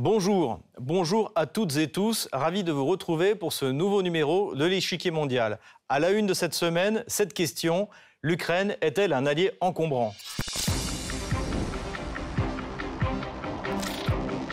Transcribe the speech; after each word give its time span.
Bonjour, 0.00 0.60
bonjour 0.78 1.32
à 1.34 1.46
toutes 1.46 1.76
et 1.76 1.88
tous, 1.88 2.28
ravi 2.32 2.62
de 2.62 2.70
vous 2.70 2.86
retrouver 2.86 3.34
pour 3.34 3.52
ce 3.52 3.64
nouveau 3.66 4.00
numéro 4.02 4.54
de 4.54 4.64
l'échiquier 4.64 5.10
mondial. 5.10 5.58
À 5.88 5.98
la 5.98 6.10
une 6.12 6.26
de 6.26 6.34
cette 6.34 6.54
semaine, 6.54 7.04
cette 7.08 7.34
question, 7.34 7.88
l'Ukraine 8.22 8.76
est-elle 8.80 9.12
un 9.12 9.26
allié 9.26 9.50
encombrant? 9.60 10.14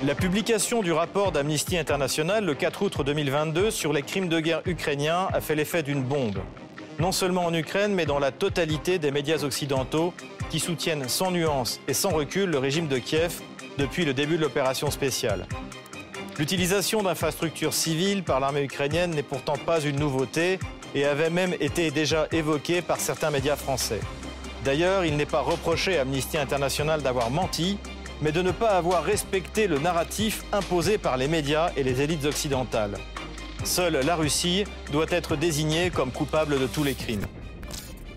La 0.05 0.13
publication 0.13 0.83
du 0.83 0.91
rapport 0.91 1.31
d'Amnesty 1.31 1.79
International 1.79 2.45
le 2.45 2.53
4 2.53 2.83
août 2.83 3.01
2022 3.03 3.71
sur 3.71 3.91
les 3.91 4.03
crimes 4.03 4.29
de 4.29 4.39
guerre 4.39 4.61
ukrainiens 4.67 5.29
a 5.33 5.41
fait 5.41 5.55
l'effet 5.55 5.81
d'une 5.81 6.03
bombe. 6.03 6.37
Non 6.99 7.11
seulement 7.11 7.45
en 7.45 7.53
Ukraine, 7.55 7.91
mais 7.91 8.05
dans 8.05 8.19
la 8.19 8.31
totalité 8.31 8.99
des 8.99 9.09
médias 9.09 9.43
occidentaux 9.43 10.13
qui 10.51 10.59
soutiennent 10.59 11.09
sans 11.09 11.31
nuance 11.31 11.79
et 11.87 11.95
sans 11.95 12.11
recul 12.11 12.51
le 12.51 12.59
régime 12.59 12.87
de 12.87 12.99
Kiev 12.99 13.41
depuis 13.79 14.05
le 14.05 14.13
début 14.13 14.37
de 14.37 14.43
l'opération 14.43 14.91
spéciale. 14.91 15.47
L'utilisation 16.37 17.01
d'infrastructures 17.01 17.73
civiles 17.73 18.21
par 18.21 18.39
l'armée 18.39 18.61
ukrainienne 18.61 19.09
n'est 19.09 19.23
pourtant 19.23 19.57
pas 19.57 19.81
une 19.81 19.99
nouveauté 19.99 20.59
et 20.93 21.05
avait 21.05 21.31
même 21.31 21.55
été 21.59 21.89
déjà 21.89 22.27
évoquée 22.31 22.83
par 22.83 22.99
certains 22.99 23.31
médias 23.31 23.55
français. 23.55 24.01
D'ailleurs, 24.63 25.03
il 25.03 25.17
n'est 25.17 25.25
pas 25.25 25.41
reproché 25.41 25.97
à 25.97 26.01
Amnesty 26.01 26.37
International 26.37 27.01
d'avoir 27.01 27.31
menti, 27.31 27.79
mais 28.21 28.31
de 28.31 28.41
ne 28.41 28.51
pas 28.51 28.71
avoir 28.71 29.03
respecté 29.03 29.67
le 29.67 29.79
narratif 29.79 30.43
imposé 30.51 30.97
par 30.97 31.17
les 31.17 31.27
médias 31.27 31.71
et 31.75 31.83
les 31.83 32.01
élites 32.01 32.25
occidentales. 32.25 32.95
Seule 33.63 33.99
la 34.05 34.15
Russie 34.15 34.63
doit 34.91 35.07
être 35.09 35.35
désignée 35.35 35.89
comme 35.89 36.11
coupable 36.11 36.59
de 36.59 36.67
tous 36.67 36.83
les 36.83 36.93
crimes. 36.93 37.25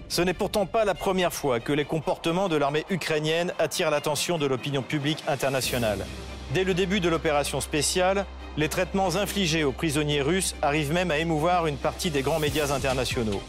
Ce 0.08 0.22
n'est 0.22 0.34
pourtant 0.34 0.66
pas 0.66 0.84
la 0.84 0.94
première 0.94 1.32
fois 1.32 1.60
que 1.60 1.72
les 1.72 1.84
comportements 1.84 2.48
de 2.48 2.56
l'armée 2.56 2.84
ukrainienne 2.90 3.52
attirent 3.58 3.90
l'attention 3.90 4.38
de 4.38 4.46
l'opinion 4.46 4.82
publique 4.82 5.22
internationale. 5.28 6.06
Dès 6.54 6.64
le 6.64 6.72
début 6.72 7.00
de 7.00 7.10
l'opération 7.10 7.60
spéciale, 7.60 8.24
les 8.56 8.68
traitements 8.68 9.16
infligés 9.16 9.64
aux 9.64 9.72
prisonniers 9.72 10.22
russes 10.22 10.54
arrivent 10.62 10.92
même 10.92 11.10
à 11.10 11.18
émouvoir 11.18 11.66
une 11.66 11.76
partie 11.76 12.10
des 12.10 12.22
grands 12.22 12.38
médias 12.40 12.72
internationaux. 12.72 13.42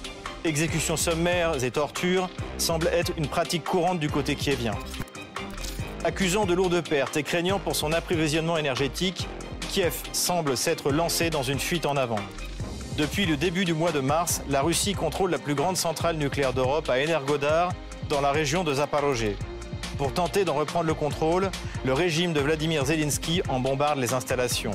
Exécutions 0.44 0.98
sommaires 0.98 1.64
et 1.64 1.72
tortures 1.72 2.30
semblent 2.58 2.88
être 2.88 3.14
une 3.18 3.28
pratique 3.28 3.64
courante 3.64 4.00
du 4.00 4.10
côté 4.10 4.36
kievien. 4.36 4.74
Accusant 6.06 6.46
de 6.46 6.54
lourdes 6.54 6.82
pertes 6.82 7.18
et 7.18 7.24
craignant 7.24 7.60
pour 7.60 7.76
son 7.76 7.92
approvisionnement 7.92 8.58
énergétique, 8.58 9.28
Kiev 9.70 9.94
semble 10.14 10.56
s'être 10.56 10.92
lancé 10.92 11.30
dans 11.30 11.44
une 11.44 11.60
fuite 11.60 11.86
en 11.86 11.98
avant. 11.98 12.20
Depuis 12.98 13.26
le 13.26 13.36
début 13.36 13.66
du 13.66 13.74
mois 13.74 13.92
de 13.92 14.00
mars, 14.00 14.42
la 14.50 14.62
Russie 14.62 14.94
contrôle 14.94 15.30
la 15.32 15.40
plus 15.40 15.56
grande 15.56 15.76
centrale 15.76 16.16
nucléaire 16.16 16.54
d'Europe 16.54 16.90
à 16.90 17.04
Energodar, 17.04 17.74
dans 18.08 18.22
la 18.22 18.32
région 18.32 18.64
de 18.64 18.74
Zaporozhye. 18.74 19.36
Pour 19.98 20.14
tenter 20.14 20.46
d'en 20.46 20.54
reprendre 20.54 20.86
le 20.86 20.94
contrôle, 20.94 21.52
le 21.84 21.94
régime 21.94 22.32
de 22.32 22.40
Vladimir 22.40 22.86
Zelensky 22.86 23.42
en 23.50 23.60
bombarde 23.60 24.00
les 24.00 24.14
installations. 24.14 24.72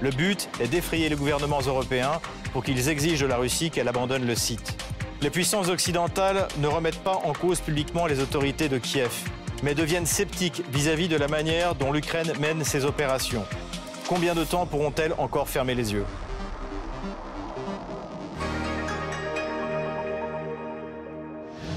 Le 0.00 0.10
but 0.10 0.48
est 0.58 0.66
d'effrayer 0.66 1.08
les 1.08 1.16
gouvernements 1.16 1.62
européens 1.62 2.20
pour 2.52 2.64
qu'ils 2.64 2.88
exigent 2.88 3.22
de 3.22 3.28
la 3.28 3.36
Russie 3.36 3.70
qu'elle 3.70 3.88
abandonne 3.88 4.26
le 4.26 4.34
site. 4.34 4.76
Les 5.22 5.30
puissances 5.30 5.68
occidentales 5.68 6.48
ne 6.58 6.66
remettent 6.66 7.02
pas 7.04 7.20
en 7.24 7.32
cause 7.32 7.60
publiquement 7.60 8.06
les 8.06 8.18
autorités 8.20 8.68
de 8.68 8.78
Kiev, 8.78 9.12
mais 9.62 9.74
deviennent 9.74 10.06
sceptiques 10.06 10.62
vis-à-vis 10.70 11.08
de 11.08 11.16
la 11.16 11.28
manière 11.28 11.74
dont 11.74 11.92
l'Ukraine 11.92 12.32
mène 12.40 12.64
ses 12.64 12.84
opérations. 12.84 13.44
Combien 14.08 14.34
de 14.34 14.44
temps 14.44 14.66
pourront-elles 14.66 15.14
encore 15.18 15.48
fermer 15.48 15.74
les 15.74 15.92
yeux? 15.92 16.04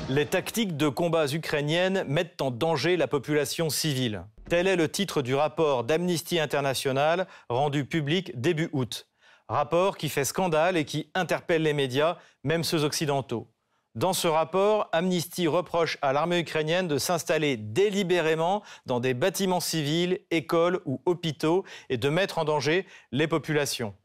Les 0.09 0.25
tactiques 0.25 0.78
de 0.78 0.88
combats 0.88 1.28
ukrainiennes 1.28 2.06
mettent 2.07 2.41
en 2.41 2.50
danger 2.50 2.96
la 2.96 3.07
population 3.07 3.69
civile. 3.69 4.24
Tel 4.50 4.66
est 4.68 4.78
le 4.78 4.88
titre 4.88 5.22
du 5.22 5.35
rapport 5.35 5.84
d'Amnesty 5.84 6.40
International 6.40 7.28
rendu 7.50 7.84
public 7.84 8.31
début 8.40 8.69
août. 8.72 9.09
Rapport 9.50 9.97
qui 9.97 10.07
fait 10.07 10.24
scandale 10.24 10.78
et 10.78 10.85
qui 10.85 11.09
interpelle 11.13 11.63
les 11.63 11.74
médias, 11.74 12.18
même 12.46 12.63
ceux 12.63 12.85
occidentaux. 12.85 13.50
Dans 13.97 14.13
ce 14.13 14.28
rapport, 14.28 14.90
Amnesty 14.91 15.47
reproche 15.47 15.97
à 16.03 16.13
l'armée 16.13 16.38
ukrainienne 16.38 16.88
de 16.88 17.00
s'installer 17.00 17.58
délibérément 17.58 18.62
dans 18.85 19.00
des 19.00 19.16
bâtiments 19.16 19.59
civils, 19.59 20.19
écoles 20.30 20.81
ou 20.85 21.02
hôpitaux 21.08 21.63
et 21.90 21.97
de 21.97 22.07
mettre 22.07 22.38
en 22.38 22.46
danger 22.46 22.86
les 23.12 23.28
populations 23.28 23.96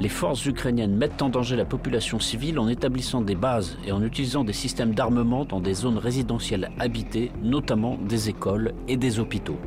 les 0.00 0.08
forces 0.08 0.46
ukrainiennes 0.46 0.96
mettent 0.96 1.20
en 1.20 1.28
danger 1.28 1.56
la 1.56 1.66
population 1.66 2.18
civile 2.20 2.58
en 2.58 2.68
établissant 2.68 3.20
des 3.20 3.34
bases 3.34 3.76
et 3.84 3.92
en 3.92 4.02
utilisant 4.02 4.44
des 4.44 4.54
systèmes 4.54 4.94
d'armement 4.94 5.44
dans 5.44 5.60
des 5.60 5.74
zones 5.74 5.98
résidentielles 5.98 6.70
habitées, 6.78 7.30
notamment 7.42 7.98
des 7.98 8.30
écoles 8.30 8.72
et 8.88 8.96
des 8.96 9.20
hôpitaux. 9.20 9.58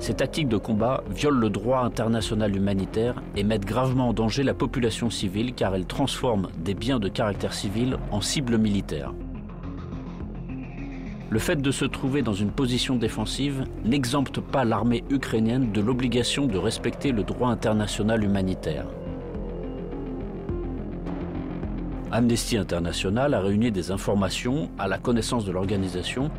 Ces 0.00 0.14
tactiques 0.14 0.48
de 0.48 0.56
combat 0.56 1.04
violent 1.10 1.40
le 1.40 1.50
droit 1.50 1.80
international 1.80 2.56
humanitaire 2.56 3.22
et 3.36 3.44
mettent 3.44 3.66
gravement 3.66 4.08
en 4.08 4.12
danger 4.14 4.42
la 4.42 4.54
population 4.54 5.10
civile 5.10 5.52
car 5.52 5.74
elles 5.74 5.84
transforment 5.84 6.48
des 6.56 6.72
biens 6.72 6.98
de 6.98 7.08
caractère 7.08 7.52
civil 7.52 7.98
en 8.10 8.22
cibles 8.22 8.56
militaires. 8.56 9.12
Le 11.28 11.38
fait 11.38 11.60
de 11.60 11.70
se 11.70 11.84
trouver 11.84 12.22
dans 12.22 12.32
une 12.32 12.50
position 12.50 12.96
défensive 12.96 13.64
n'exempte 13.84 14.40
pas 14.40 14.64
l'armée 14.64 15.04
ukrainienne 15.10 15.70
de 15.70 15.82
l'obligation 15.82 16.46
de 16.46 16.56
respecter 16.56 17.12
le 17.12 17.22
droit 17.22 17.50
international 17.50 18.24
humanitaire. 18.24 18.86
Amnesty 22.10 22.56
International 22.56 23.34
a 23.34 23.40
réuni 23.40 23.70
des 23.70 23.90
informations 23.90 24.70
à 24.78 24.88
la 24.88 24.96
connaissance 24.96 25.44
de 25.44 25.52
l'organisation 25.52 26.30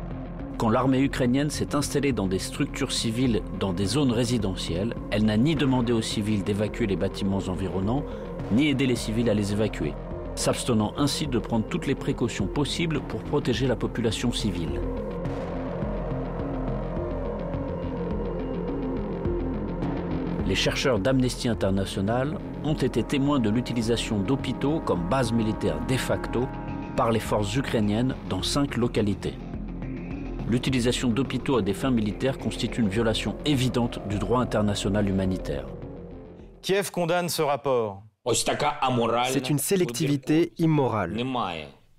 quand 0.58 0.68
l'armée 0.68 1.00
ukrainienne 1.00 1.50
s'est 1.50 1.74
installée 1.74 2.12
dans 2.12 2.26
des 2.26 2.38
structures 2.38 2.92
civiles 2.92 3.42
dans 3.58 3.72
des 3.72 3.86
zones 3.86 4.12
résidentielles, 4.12 4.94
elle 5.10 5.24
n'a 5.24 5.36
ni 5.36 5.54
demandé 5.54 5.92
aux 5.92 6.02
civils 6.02 6.44
d'évacuer 6.44 6.86
les 6.86 6.96
bâtiments 6.96 7.42
environnants, 7.48 8.04
ni 8.52 8.68
aidé 8.68 8.86
les 8.86 8.96
civils 8.96 9.30
à 9.30 9.34
les 9.34 9.52
évacuer 9.52 9.94
s'abstenant 10.34 10.92
ainsi 10.96 11.26
de 11.26 11.38
prendre 11.38 11.66
toutes 11.66 11.86
les 11.86 11.94
précautions 11.94 12.46
possibles 12.46 13.00
pour 13.00 13.22
protéger 13.22 13.66
la 13.66 13.76
population 13.76 14.32
civile. 14.32 14.80
Les 20.46 20.54
chercheurs 20.54 20.98
d'Amnesty 20.98 21.48
International 21.48 22.36
ont 22.64 22.74
été 22.74 23.02
témoins 23.02 23.40
de 23.40 23.48
l'utilisation 23.48 24.18
d'hôpitaux 24.18 24.80
comme 24.80 25.08
base 25.08 25.32
militaire 25.32 25.78
de 25.86 25.96
facto 25.96 26.46
par 26.96 27.10
les 27.10 27.20
forces 27.20 27.56
ukrainiennes 27.56 28.14
dans 28.28 28.42
cinq 28.42 28.76
localités. 28.76 29.34
L'utilisation 30.48 31.08
d'hôpitaux 31.08 31.56
à 31.56 31.62
des 31.62 31.74
fins 31.74 31.90
militaires 31.90 32.38
constitue 32.38 32.80
une 32.80 32.88
violation 32.88 33.36
évidente 33.44 34.00
du 34.08 34.18
droit 34.18 34.40
international 34.40 35.08
humanitaire. 35.08 35.66
Kiev 36.62 36.90
condamne 36.90 37.28
ce 37.28 37.42
rapport. 37.42 38.02
C'est 39.30 39.50
une 39.50 39.58
sélectivité 39.58 40.52
immorale. 40.58 41.20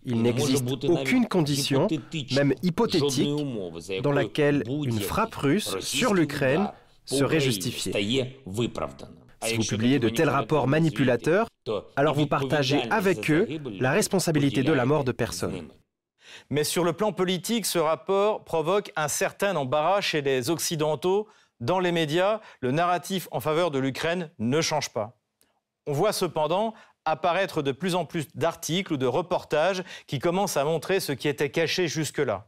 Il 0.06 0.22
n'existe 0.22 0.66
aucune 0.90 1.28
condition, 1.28 1.88
même 2.36 2.54
hypothétique, 2.62 3.30
dans 4.02 4.12
laquelle 4.12 4.64
une 4.68 5.00
frappe 5.00 5.36
russe 5.36 5.78
sur 5.80 6.14
l'Ukraine 6.14 6.70
serait 7.06 7.40
justifiée. 7.40 8.40
Si 9.44 9.56
vous 9.56 9.64
publiez 9.64 10.00
de 10.00 10.10
tels 10.10 10.30
rapports 10.30 10.68
manipulateurs, 10.68 11.48
alors 11.96 12.16
vous 12.16 12.28
partagez 12.28 12.82
avec 12.90 13.30
eux 13.32 13.48
la 13.80 13.92
responsabilité 13.92 14.64
de 14.64 14.72
la 14.72 14.86
mort 14.86 15.04
de 15.04 15.12
personnes. 15.12 15.68
Mais 16.50 16.64
sur 16.64 16.84
le 16.84 16.94
plan 16.94 17.12
politique, 17.12 17.66
ce 17.66 17.80
rapport 17.80 18.44
provoque 18.44 18.92
un 18.96 19.08
certain 19.08 19.56
embarras 19.56 20.02
chez 20.02 20.22
les 20.22 20.50
Occidentaux. 20.50 21.28
Dans 21.60 21.80
les 21.80 21.92
médias, 21.92 22.42
le 22.60 22.72
narratif 22.72 23.28
en 23.32 23.40
faveur 23.40 23.72
de 23.72 23.80
l'Ukraine 23.80 24.30
ne 24.40 24.62
change 24.62 24.90
pas. 24.90 25.18
On 25.86 25.94
voit 25.94 26.14
cependant 26.14 26.74
apparaître 27.06 27.62
de 27.62 27.72
plus 27.72 27.96
en 27.96 28.06
plus 28.06 28.28
d'articles 28.36 28.94
ou 28.94 28.98
de 28.98 29.06
reportages 29.06 29.84
qui 30.08 30.20
commencent 30.20 30.58
à 30.58 30.64
montrer 30.64 31.00
ce 31.00 31.12
qui 31.12 31.28
était 31.28 31.50
caché 31.50 31.88
jusque-là. 31.88 32.48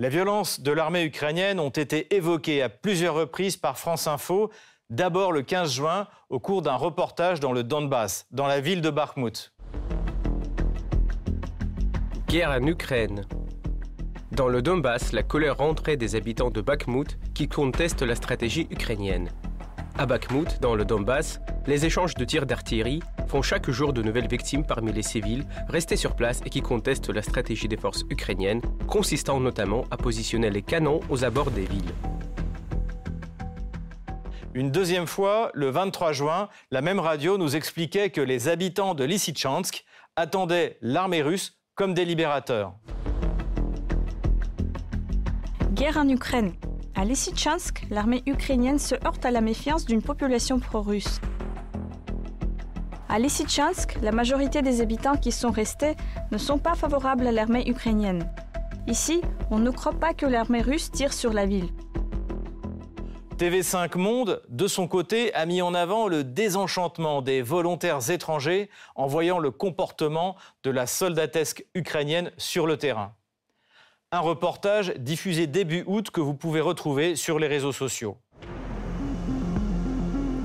Les 0.00 0.08
violences 0.08 0.60
de 0.60 0.70
l'armée 0.70 1.02
ukrainienne 1.02 1.58
ont 1.58 1.70
été 1.70 2.14
évoquées 2.14 2.62
à 2.62 2.68
plusieurs 2.68 3.14
reprises 3.14 3.56
par 3.56 3.78
France 3.78 4.06
Info, 4.06 4.50
d'abord 4.90 5.32
le 5.32 5.42
15 5.42 5.72
juin 5.72 6.06
au 6.30 6.38
cours 6.38 6.62
d'un 6.62 6.76
reportage 6.76 7.40
dans 7.40 7.52
le 7.52 7.64
Donbass, 7.64 8.26
dans 8.30 8.46
la 8.46 8.60
ville 8.60 8.80
de 8.80 8.90
Bakhmut. 8.90 9.52
Guerre 12.28 12.50
en 12.50 12.66
Ukraine. 12.66 13.24
Dans 14.32 14.48
le 14.48 14.60
Donbass, 14.60 15.12
la 15.12 15.22
colère 15.22 15.56
rentrait 15.56 15.96
des 15.96 16.14
habitants 16.14 16.50
de 16.50 16.60
Bakhmut 16.60 17.18
qui 17.34 17.48
contestent 17.48 18.02
la 18.02 18.14
stratégie 18.14 18.66
ukrainienne. 18.70 19.30
À 19.96 20.04
Bakhmut, 20.04 20.60
dans 20.60 20.74
le 20.74 20.84
Donbass, 20.84 21.40
les 21.66 21.86
échanges 21.86 22.12
de 22.16 22.26
tirs 22.26 22.44
d'artillerie 22.44 23.00
font 23.28 23.40
chaque 23.40 23.70
jour 23.70 23.94
de 23.94 24.02
nouvelles 24.02 24.28
victimes 24.28 24.66
parmi 24.66 24.92
les 24.92 25.02
civils 25.02 25.46
restés 25.70 25.96
sur 25.96 26.14
place 26.14 26.42
et 26.44 26.50
qui 26.50 26.60
contestent 26.60 27.08
la 27.08 27.22
stratégie 27.22 27.66
des 27.66 27.78
forces 27.78 28.04
ukrainiennes, 28.10 28.60
consistant 28.86 29.40
notamment 29.40 29.86
à 29.90 29.96
positionner 29.96 30.50
les 30.50 30.60
canons 30.60 31.00
aux 31.08 31.24
abords 31.24 31.50
des 31.50 31.64
villes. 31.64 31.94
Une 34.52 34.70
deuxième 34.70 35.06
fois, 35.06 35.50
le 35.54 35.70
23 35.70 36.12
juin, 36.12 36.50
la 36.70 36.82
même 36.82 37.00
radio 37.00 37.38
nous 37.38 37.56
expliquait 37.56 38.10
que 38.10 38.20
les 38.20 38.48
habitants 38.48 38.94
de 38.94 39.04
Lysychansk 39.04 39.82
attendaient 40.14 40.76
l'armée 40.82 41.22
russe 41.22 41.57
comme 41.78 41.94
des 41.94 42.04
libérateurs. 42.04 42.74
Guerre 45.72 45.96
en 45.96 46.08
Ukraine. 46.08 46.52
À 46.96 47.04
Lysychansk, 47.04 47.86
l'armée 47.88 48.24
ukrainienne 48.26 48.80
se 48.80 48.96
heurte 49.06 49.24
à 49.24 49.30
la 49.30 49.40
méfiance 49.40 49.84
d'une 49.84 50.02
population 50.02 50.58
pro-russe. 50.58 51.20
À 53.08 53.20
Lysychansk, 53.20 53.96
la 54.02 54.10
majorité 54.10 54.60
des 54.60 54.80
habitants 54.80 55.16
qui 55.16 55.30
sont 55.30 55.52
restés 55.52 55.94
ne 56.32 56.38
sont 56.38 56.58
pas 56.58 56.74
favorables 56.74 57.28
à 57.28 57.32
l'armée 57.32 57.68
ukrainienne. 57.68 58.28
Ici, 58.88 59.22
on 59.52 59.60
ne 59.60 59.70
croit 59.70 59.92
pas 59.92 60.14
que 60.14 60.26
l'armée 60.26 60.62
russe 60.62 60.90
tire 60.90 61.12
sur 61.12 61.32
la 61.32 61.46
ville. 61.46 61.68
TV5 63.38 63.96
Monde, 63.96 64.42
de 64.48 64.66
son 64.66 64.88
côté, 64.88 65.32
a 65.32 65.46
mis 65.46 65.62
en 65.62 65.72
avant 65.72 66.08
le 66.08 66.24
désenchantement 66.24 67.22
des 67.22 67.40
volontaires 67.40 68.10
étrangers 68.10 68.68
en 68.96 69.06
voyant 69.06 69.38
le 69.38 69.52
comportement 69.52 70.34
de 70.64 70.72
la 70.72 70.88
soldatesque 70.88 71.64
ukrainienne 71.72 72.32
sur 72.36 72.66
le 72.66 72.76
terrain. 72.76 73.14
Un 74.10 74.18
reportage 74.18 74.92
diffusé 74.96 75.46
début 75.46 75.84
août 75.86 76.10
que 76.10 76.20
vous 76.20 76.34
pouvez 76.34 76.60
retrouver 76.60 77.14
sur 77.14 77.38
les 77.38 77.46
réseaux 77.46 77.70
sociaux. 77.70 78.16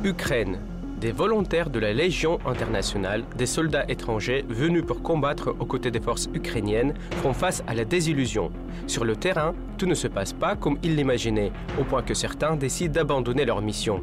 Ukraine, 0.04 0.60
des 1.04 1.12
volontaires 1.12 1.70
de 1.70 1.80
la 1.80 1.92
Légion 1.92 2.40
internationale, 2.46 3.26
des 3.36 3.46
soldats 3.46 3.84
étrangers 3.90 4.46
venus 4.48 4.86
pour 4.86 5.02
combattre 5.02 5.54
aux 5.60 5.66
côtés 5.66 5.92
des 5.92 6.00
forces 6.00 6.30
ukrainiennes, 6.34 6.94
font 7.22 7.34
face 7.34 7.62
à 7.68 7.74
la 7.74 7.84
désillusion. 7.84 8.54
Sur 8.88 9.04
le 9.04 9.18
terrain, 9.18 9.54
tout 9.78 9.86
ne 9.86 9.96
se 9.96 10.08
passe 10.08 10.32
pas 10.32 10.56
comme 10.56 10.80
ils 10.82 10.96
l'imaginaient, 10.96 11.52
au 11.78 11.84
point 11.84 12.04
que 12.04 12.14
certains 12.14 12.56
décident 12.56 12.94
d'abandonner 12.94 13.44
leur 13.44 13.62
mission. 13.62 14.02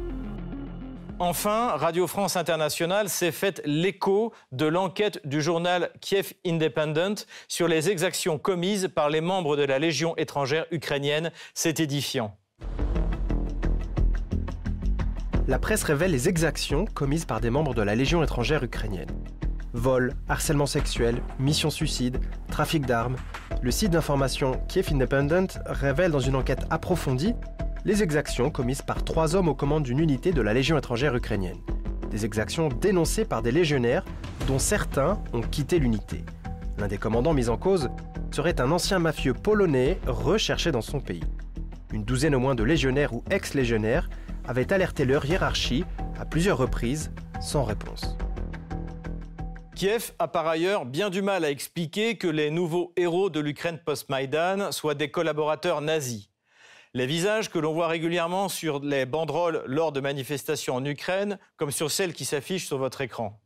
Enfin, 1.17 1.69
Radio 1.69 2.05
France 2.05 2.35
Internationale 2.35 3.09
s'est 3.09 3.31
faite 3.31 3.63
l'écho 3.65 4.31
de 4.51 4.67
l'enquête 4.67 5.19
du 5.25 5.41
journal 5.41 5.89
Kiev 6.01 6.33
Independent 6.45 7.25
sur 7.47 7.67
les 7.67 7.89
exactions 7.89 8.37
commises 8.37 8.89
par 8.93 9.09
les 9.09 9.21
membres 9.21 9.57
de 9.57 9.63
la 9.63 9.79
Légion 9.79 10.15
étrangère 10.17 10.67
ukrainienne. 10.69 11.31
C'est 11.55 11.79
édifiant. 11.79 12.37
La 15.47 15.59
presse 15.59 15.83
révèle 15.83 16.11
les 16.11 16.29
exactions 16.29 16.85
commises 16.85 17.25
par 17.25 17.41
des 17.41 17.49
membres 17.49 17.73
de 17.73 17.81
la 17.81 17.95
Légion 17.95 18.23
étrangère 18.23 18.63
ukrainienne. 18.63 19.09
Vol, 19.73 20.13
harcèlement 20.27 20.65
sexuel, 20.65 21.21
mission 21.39 21.69
suicide, 21.69 22.19
trafic 22.49 22.85
d'armes. 22.85 23.15
Le 23.61 23.71
site 23.71 23.91
d'information 23.91 24.61
Kiev 24.67 24.89
Independent 24.91 25.59
révèle 25.65 26.11
dans 26.11 26.19
une 26.19 26.35
enquête 26.35 26.65
approfondie 26.69 27.33
les 27.85 28.03
exactions 28.03 28.51
commises 28.51 28.81
par 28.81 29.03
trois 29.03 29.35
hommes 29.35 29.47
aux 29.47 29.55
commandes 29.55 29.83
d'une 29.83 29.99
unité 29.99 30.31
de 30.31 30.41
la 30.41 30.53
Légion 30.53 30.77
étrangère 30.77 31.15
ukrainienne. 31.15 31.57
Des 32.11 32.25
exactions 32.25 32.67
dénoncées 32.67 33.25
par 33.25 33.41
des 33.41 33.51
légionnaires 33.51 34.05
dont 34.47 34.59
certains 34.59 35.19
ont 35.33 35.41
quitté 35.41 35.79
l'unité. 35.79 36.23
L'un 36.77 36.87
des 36.87 36.97
commandants 36.97 37.33
mis 37.33 37.49
en 37.49 37.57
cause 37.57 37.89
serait 38.31 38.59
un 38.61 38.71
ancien 38.71 38.99
mafieux 38.99 39.33
polonais 39.33 39.97
recherché 40.05 40.71
dans 40.71 40.81
son 40.81 40.99
pays. 40.99 41.23
Une 41.93 42.03
douzaine 42.03 42.35
au 42.35 42.39
moins 42.39 42.55
de 42.55 42.63
légionnaires 42.63 43.13
ou 43.13 43.23
ex-légionnaires 43.29 44.09
avaient 44.47 44.71
alerté 44.73 45.05
leur 45.05 45.25
hiérarchie 45.25 45.83
à 46.19 46.25
plusieurs 46.25 46.57
reprises 46.57 47.11
sans 47.39 47.63
réponse. 47.63 48.15
Kiev 49.75 50.11
a 50.19 50.27
par 50.27 50.47
ailleurs 50.47 50.85
bien 50.85 51.09
du 51.09 51.21
mal 51.21 51.43
à 51.43 51.49
expliquer 51.49 52.15
que 52.15 52.27
les 52.27 52.51
nouveaux 52.51 52.93
héros 52.97 53.29
de 53.29 53.39
l'Ukraine 53.39 53.79
post-Maïdan 53.83 54.71
soient 54.71 54.95
des 54.95 55.09
collaborateurs 55.09 55.81
nazis. 55.81 56.29
Les 56.93 57.05
visages 57.07 57.49
que 57.49 57.57
l'on 57.57 57.73
voit 57.73 57.87
régulièrement 57.87 58.49
sur 58.49 58.79
les 58.81 59.05
banderoles 59.05 59.63
lors 59.65 59.91
de 59.91 60.01
manifestations 60.01 60.75
en 60.75 60.85
Ukraine, 60.85 61.39
comme 61.55 61.71
sur 61.71 61.89
celles 61.89 62.13
qui 62.13 62.25
s'affichent 62.25 62.67
sur 62.67 62.77
votre 62.77 63.01
écran. 63.01 63.39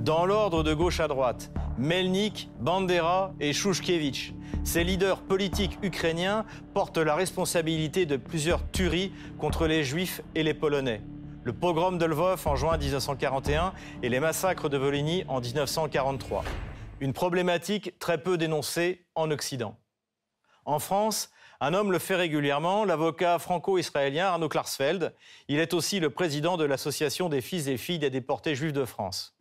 Dans 0.00 0.26
l'ordre 0.26 0.62
de 0.62 0.74
gauche 0.74 0.98
à 0.98 1.08
droite, 1.08 1.52
Melnik, 1.78 2.50
Bandera 2.58 3.32
et 3.38 3.52
Shushkevich. 3.52 4.34
Ces 4.64 4.84
leaders 4.84 5.22
politiques 5.22 5.78
ukrainiens 5.82 6.44
portent 6.74 6.98
la 6.98 7.14
responsabilité 7.14 8.06
de 8.06 8.16
plusieurs 8.16 8.70
tueries 8.70 9.12
contre 9.38 9.66
les 9.66 9.84
Juifs 9.84 10.22
et 10.34 10.42
les 10.42 10.54
Polonais. 10.54 11.02
Le 11.42 11.52
pogrom 11.52 11.96
de 11.96 12.04
Lvov 12.04 12.46
en 12.46 12.56
juin 12.56 12.76
1941 12.76 13.72
et 14.02 14.08
les 14.08 14.20
massacres 14.20 14.68
de 14.68 14.76
Volhynie 14.76 15.24
en 15.26 15.40
1943. 15.40 16.44
Une 17.00 17.14
problématique 17.14 17.98
très 17.98 18.22
peu 18.22 18.36
dénoncée 18.36 19.06
en 19.14 19.30
Occident. 19.30 19.76
En 20.66 20.78
France, 20.78 21.30
un 21.62 21.74
homme 21.74 21.92
le 21.92 21.98
fait 21.98 22.16
régulièrement, 22.16 22.84
l'avocat 22.84 23.38
franco-israélien 23.38 24.26
Arnaud 24.26 24.48
Klarsfeld. 24.48 25.14
Il 25.48 25.58
est 25.58 25.74
aussi 25.74 26.00
le 26.00 26.10
président 26.10 26.56
de 26.56 26.64
l'Association 26.64 27.28
des 27.28 27.40
fils 27.40 27.68
et 27.68 27.76
filles 27.76 27.98
des 27.98 28.10
déportés 28.10 28.54
juifs 28.54 28.72
de 28.72 28.84
France. 28.84 29.34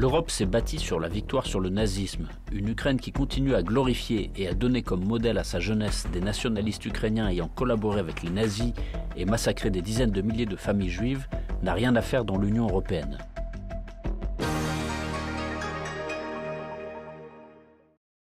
L'Europe 0.00 0.30
s'est 0.30 0.46
bâtie 0.46 0.78
sur 0.78 1.00
la 1.00 1.08
victoire 1.08 1.44
sur 1.44 1.58
le 1.58 1.70
nazisme. 1.70 2.28
Une 2.52 2.68
Ukraine 2.68 3.00
qui 3.00 3.10
continue 3.10 3.56
à 3.56 3.64
glorifier 3.64 4.30
et 4.36 4.46
à 4.46 4.54
donner 4.54 4.82
comme 4.82 5.04
modèle 5.04 5.38
à 5.38 5.42
sa 5.42 5.58
jeunesse 5.58 6.06
des 6.12 6.20
nationalistes 6.20 6.86
ukrainiens 6.86 7.28
ayant 7.28 7.48
collaboré 7.48 7.98
avec 7.98 8.22
les 8.22 8.30
nazis 8.30 8.74
et 9.16 9.24
massacré 9.24 9.70
des 9.70 9.82
dizaines 9.82 10.12
de 10.12 10.22
milliers 10.22 10.46
de 10.46 10.54
familles 10.54 10.88
juives 10.88 11.26
n'a 11.64 11.74
rien 11.74 11.96
à 11.96 12.00
faire 12.00 12.24
dans 12.24 12.38
l'Union 12.38 12.68
européenne. 12.68 13.18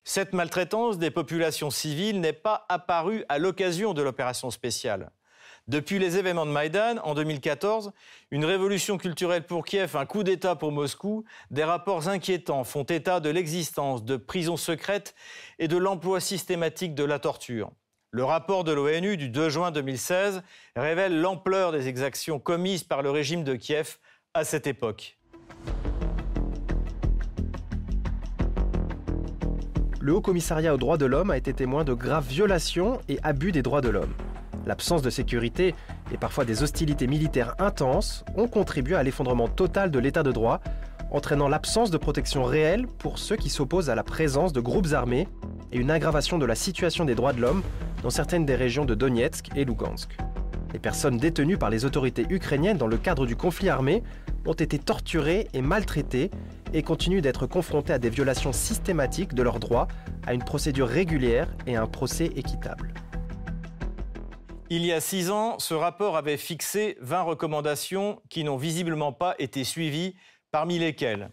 Cette 0.03 0.33
maltraitance 0.33 0.97
des 0.97 1.11
populations 1.11 1.69
civiles 1.69 2.19
n'est 2.19 2.33
pas 2.33 2.65
apparue 2.67 3.23
à 3.29 3.39
l'occasion 3.39 3.93
de 3.93 4.01
l'opération 4.01 4.51
spéciale. 4.51 5.11
Depuis 5.69 5.97
les 5.97 6.17
événements 6.17 6.45
de 6.45 6.51
Maïdan 6.51 6.97
en 7.05 7.13
2014, 7.13 7.93
une 8.31 8.43
révolution 8.43 8.97
culturelle 8.97 9.45
pour 9.45 9.63
Kiev, 9.63 9.95
un 9.95 10.05
coup 10.05 10.23
d'État 10.23 10.57
pour 10.57 10.73
Moscou, 10.73 11.23
des 11.51 11.63
rapports 11.63 12.09
inquiétants 12.09 12.65
font 12.65 12.83
état 12.83 13.21
de 13.21 13.29
l'existence 13.29 14.03
de 14.03 14.17
prisons 14.17 14.57
secrètes 14.57 15.15
et 15.59 15.69
de 15.69 15.77
l'emploi 15.77 16.19
systématique 16.19 16.95
de 16.95 17.05
la 17.05 17.17
torture. 17.17 17.71
Le 18.11 18.25
rapport 18.25 18.65
de 18.65 18.73
l'ONU 18.73 19.15
du 19.15 19.29
2 19.29 19.47
juin 19.47 19.71
2016 19.71 20.43
révèle 20.75 21.21
l'ampleur 21.21 21.71
des 21.71 21.87
exactions 21.87 22.39
commises 22.39 22.83
par 22.83 23.01
le 23.01 23.09
régime 23.09 23.45
de 23.45 23.55
Kiev 23.55 23.99
à 24.33 24.43
cette 24.43 24.67
époque. 24.67 25.17
Le 30.01 30.13
Haut 30.13 30.21
Commissariat 30.21 30.73
aux 30.73 30.77
droits 30.77 30.97
de 30.97 31.05
l'homme 31.05 31.31
a 31.31 31.37
été 31.37 31.53
témoin 31.53 31.85
de 31.85 31.93
graves 31.93 32.27
violations 32.27 32.99
et 33.07 33.17
abus 33.23 33.53
des 33.53 33.61
droits 33.61 33.79
de 33.79 33.87
l'homme. 33.87 34.13
L'absence 34.65 35.01
de 35.01 35.09
sécurité 35.09 35.75
et 36.11 36.17
parfois 36.17 36.45
des 36.45 36.63
hostilités 36.63 37.07
militaires 37.07 37.55
intenses 37.59 38.23
ont 38.35 38.47
contribué 38.47 38.95
à 38.95 39.03
l'effondrement 39.03 39.47
total 39.47 39.91
de 39.91 39.99
l'état 39.99 40.23
de 40.23 40.31
droit, 40.31 40.61
entraînant 41.11 41.47
l'absence 41.47 41.91
de 41.91 41.97
protection 41.97 42.43
réelle 42.43 42.87
pour 42.87 43.19
ceux 43.19 43.35
qui 43.35 43.49
s'opposent 43.49 43.89
à 43.89 43.95
la 43.95 44.03
présence 44.03 44.53
de 44.53 44.61
groupes 44.61 44.93
armés 44.93 45.27
et 45.71 45.77
une 45.77 45.91
aggravation 45.91 46.37
de 46.37 46.45
la 46.45 46.55
situation 46.55 47.05
des 47.05 47.15
droits 47.15 47.33
de 47.33 47.41
l'homme 47.41 47.61
dans 48.01 48.09
certaines 48.09 48.45
des 48.45 48.55
régions 48.55 48.85
de 48.85 48.95
Donetsk 48.95 49.49
et 49.55 49.65
Lugansk. 49.65 50.17
Les 50.73 50.79
personnes 50.79 51.17
détenues 51.17 51.57
par 51.57 51.69
les 51.69 51.85
autorités 51.85 52.25
ukrainiennes 52.29 52.77
dans 52.77 52.87
le 52.87 52.97
cadre 52.97 53.27
du 53.27 53.35
conflit 53.35 53.69
armé 53.69 54.01
ont 54.45 54.53
été 54.53 54.79
torturées 54.79 55.47
et 55.53 55.61
maltraitées 55.61 56.31
et 56.73 56.81
continuent 56.81 57.21
d'être 57.21 57.45
confrontées 57.45 57.93
à 57.93 57.99
des 57.99 58.09
violations 58.09 58.53
systématiques 58.53 59.35
de 59.35 59.43
leurs 59.43 59.59
droits, 59.59 59.87
à 60.25 60.33
une 60.33 60.43
procédure 60.43 60.87
régulière 60.87 61.47
et 61.67 61.75
à 61.75 61.83
un 61.83 61.87
procès 61.87 62.25
équitable. 62.35 62.93
Il 64.75 64.83
y 64.87 64.91
a 64.91 65.01
six 65.01 65.29
ans, 65.29 65.59
ce 65.59 65.75
rapport 65.75 66.17
avait 66.17 66.35
fixé 66.35 66.97
20 66.99 67.21
recommandations 67.21 68.19
qui 68.29 68.43
n'ont 68.43 68.57
visiblement 68.57 69.13
pas 69.13 69.35
été 69.37 69.63
suivies, 69.63 70.15
parmi 70.49 70.79
lesquelles 70.79 71.29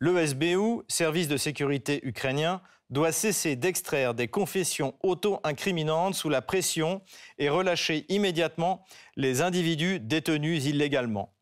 l'ESBU, 0.00 0.82
service 0.88 1.28
de 1.28 1.36
sécurité 1.36 2.00
ukrainien, 2.02 2.60
doit 2.90 3.12
cesser 3.12 3.54
d'extraire 3.54 4.12
des 4.12 4.26
confessions 4.26 4.96
auto-incriminantes 5.04 6.16
sous 6.16 6.28
la 6.28 6.42
pression 6.42 7.00
et 7.38 7.48
relâcher 7.48 8.06
immédiatement 8.08 8.84
les 9.14 9.40
individus 9.40 10.00
détenus 10.00 10.64
illégalement. 10.64 11.32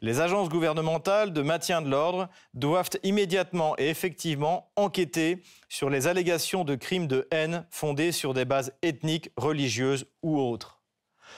Les 0.00 0.20
agences 0.20 0.48
gouvernementales 0.48 1.32
de 1.32 1.42
maintien 1.42 1.82
de 1.82 1.88
l'ordre 1.88 2.28
doivent 2.54 2.90
immédiatement 3.02 3.74
et 3.78 3.88
effectivement 3.88 4.70
enquêter 4.76 5.42
sur 5.68 5.90
les 5.90 6.06
allégations 6.06 6.64
de 6.64 6.74
crimes 6.74 7.06
de 7.06 7.26
haine 7.30 7.66
fondés 7.70 8.12
sur 8.12 8.34
des 8.34 8.44
bases 8.44 8.72
ethniques, 8.82 9.30
religieuses 9.36 10.06
ou 10.22 10.38
autres. 10.38 10.76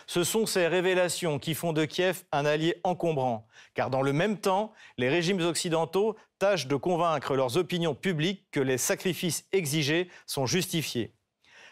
Ce 0.06 0.24
sont 0.24 0.46
ces 0.46 0.66
révélations 0.66 1.38
qui 1.38 1.54
font 1.54 1.72
de 1.72 1.84
Kiev 1.84 2.24
un 2.32 2.44
allié 2.44 2.80
encombrant, 2.84 3.46
car 3.74 3.90
dans 3.90 4.02
le 4.02 4.12
même 4.12 4.38
temps, 4.38 4.72
les 4.96 5.08
régimes 5.08 5.40
occidentaux 5.40 6.16
tâchent 6.38 6.66
de 6.66 6.76
convaincre 6.76 7.34
leurs 7.34 7.56
opinions 7.56 7.94
publiques 7.94 8.46
que 8.50 8.60
les 8.60 8.78
sacrifices 8.78 9.46
exigés 9.52 10.08
sont 10.26 10.46
justifiés. 10.46 11.14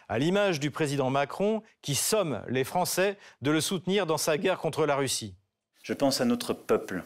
À 0.09 0.19
l'image 0.19 0.59
du 0.59 0.71
président 0.71 1.09
Macron 1.09 1.63
qui 1.81 1.95
somme 1.95 2.41
les 2.47 2.63
Français 2.63 3.17
de 3.41 3.51
le 3.51 3.59
soutenir 3.59 4.05
dans 4.05 4.17
sa 4.17 4.37
guerre 4.37 4.57
contre 4.57 4.85
la 4.85 4.95
Russie. 4.95 5.35
Je 5.87 5.93
pense 5.93 6.19
à 6.19 6.25
notre 6.25 6.53
peuple, 6.53 7.05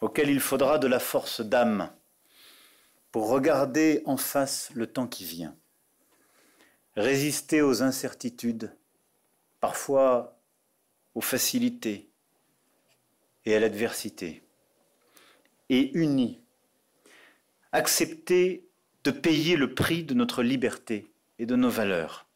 auquel 0.00 0.30
il 0.30 0.40
faudra 0.40 0.78
de 0.78 0.88
la 0.88 0.98
force 0.98 1.42
d'âme 1.42 1.92
pour 3.12 3.28
regarder 3.28 4.02
en 4.04 4.16
face 4.16 4.72
le 4.74 4.88
temps 4.88 5.06
qui 5.06 5.24
vient, 5.24 5.56
résister 6.96 7.62
aux 7.62 7.84
incertitudes, 7.84 8.76
parfois 9.60 10.40
aux 11.14 11.20
facilités 11.20 12.10
et 13.44 13.54
à 13.54 13.60
l'adversité, 13.60 14.42
et 15.68 15.96
unis, 15.96 16.40
accepter 17.70 18.68
de 19.04 19.12
payer 19.12 19.54
le 19.54 19.72
prix 19.72 20.02
de 20.02 20.14
notre 20.14 20.42
liberté 20.42 21.06
et 21.38 21.46
de 21.46 21.54
nos 21.54 21.70
valeurs, 21.70 22.26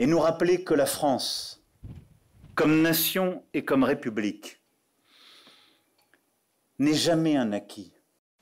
et 0.00 0.06
nous 0.08 0.18
rappeler 0.18 0.64
que 0.64 0.74
la 0.74 0.86
France, 0.86 1.55
comme 2.56 2.80
nation 2.80 3.44
et 3.52 3.64
comme 3.64 3.84
république, 3.84 4.62
n'est 6.78 6.94
jamais 6.94 7.36
un 7.36 7.52
acquis. 7.52 7.92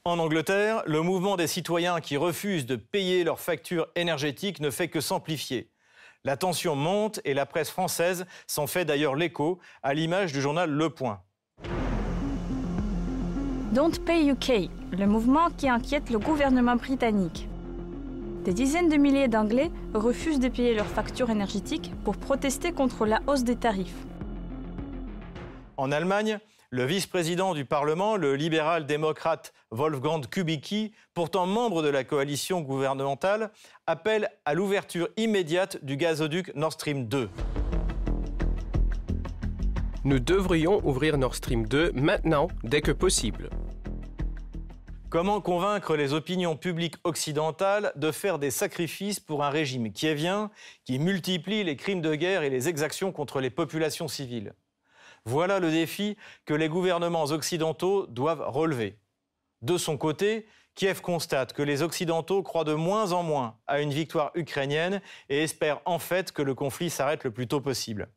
En 0.04 0.18
Angleterre, 0.18 0.82
le 0.86 1.02
mouvement 1.02 1.36
des 1.36 1.48
citoyens 1.48 2.00
qui 2.00 2.16
refusent 2.16 2.66
de 2.66 2.76
payer 2.76 3.24
leurs 3.24 3.40
factures 3.40 3.88
énergétiques 3.96 4.60
ne 4.60 4.70
fait 4.70 4.88
que 4.88 5.00
s'amplifier. 5.00 5.70
La 6.22 6.36
tension 6.36 6.76
monte 6.76 7.20
et 7.24 7.34
la 7.34 7.44
presse 7.44 7.70
française 7.70 8.24
s'en 8.46 8.66
fait 8.66 8.84
d'ailleurs 8.84 9.16
l'écho, 9.16 9.58
à 9.82 9.94
l'image 9.94 10.32
du 10.32 10.40
journal 10.40 10.70
Le 10.70 10.90
Point. 10.90 11.20
Don't 13.72 13.98
Pay 14.06 14.30
UK, 14.30 14.70
le 14.92 15.06
mouvement 15.06 15.50
qui 15.50 15.68
inquiète 15.68 16.10
le 16.10 16.20
gouvernement 16.20 16.76
britannique. 16.76 17.48
Des 18.44 18.52
dizaines 18.52 18.90
de 18.90 18.96
milliers 18.96 19.28
d'Anglais 19.28 19.70
refusent 19.94 20.38
de 20.38 20.48
payer 20.48 20.74
leurs 20.74 20.86
factures 20.86 21.30
énergétiques 21.30 21.92
pour 22.04 22.18
protester 22.18 22.72
contre 22.72 23.06
la 23.06 23.22
hausse 23.26 23.42
des 23.42 23.56
tarifs. 23.56 23.96
En 25.78 25.90
Allemagne, 25.90 26.38
le 26.68 26.84
vice-président 26.84 27.54
du 27.54 27.64
Parlement, 27.64 28.16
le 28.16 28.36
libéral-démocrate 28.36 29.54
Wolfgang 29.70 30.26
Kubicki, 30.26 30.92
pourtant 31.14 31.46
membre 31.46 31.82
de 31.82 31.88
la 31.88 32.04
coalition 32.04 32.60
gouvernementale, 32.60 33.50
appelle 33.86 34.28
à 34.44 34.52
l'ouverture 34.52 35.08
immédiate 35.16 35.82
du 35.82 35.96
gazoduc 35.96 36.54
Nord 36.54 36.74
Stream 36.74 37.06
2. 37.06 37.30
Nous 40.04 40.18
devrions 40.18 40.86
ouvrir 40.86 41.16
Nord 41.16 41.34
Stream 41.34 41.66
2 41.66 41.92
maintenant, 41.94 42.48
dès 42.62 42.82
que 42.82 42.92
possible. 42.92 43.48
Comment 45.14 45.40
convaincre 45.40 45.94
les 45.94 46.12
opinions 46.12 46.56
publiques 46.56 46.96
occidentales 47.04 47.92
de 47.94 48.10
faire 48.10 48.40
des 48.40 48.50
sacrifices 48.50 49.20
pour 49.20 49.44
un 49.44 49.48
régime 49.48 49.92
kievien 49.92 50.50
qui 50.84 50.98
multiplie 50.98 51.62
les 51.62 51.76
crimes 51.76 52.00
de 52.00 52.16
guerre 52.16 52.42
et 52.42 52.50
les 52.50 52.68
exactions 52.68 53.12
contre 53.12 53.38
les 53.38 53.48
populations 53.48 54.08
civiles? 54.08 54.54
Voilà 55.24 55.60
le 55.60 55.70
défi 55.70 56.16
que 56.46 56.52
les 56.52 56.68
gouvernements 56.68 57.26
occidentaux 57.26 58.08
doivent 58.08 58.42
relever. 58.44 58.98
De 59.62 59.78
son 59.78 59.96
côté, 59.96 60.48
Kiev 60.74 61.00
constate 61.00 61.52
que 61.52 61.62
les 61.62 61.82
Occidentaux 61.82 62.42
croient 62.42 62.64
de 62.64 62.74
moins 62.74 63.12
en 63.12 63.22
moins 63.22 63.56
à 63.68 63.80
une 63.80 63.92
victoire 63.92 64.32
ukrainienne 64.34 65.00
et 65.28 65.44
espèrent 65.44 65.80
en 65.84 66.00
fait 66.00 66.32
que 66.32 66.42
le 66.42 66.56
conflit 66.56 66.90
s'arrête 66.90 67.22
le 67.22 67.30
plus 67.30 67.46
tôt 67.46 67.60
possible. 67.60 68.08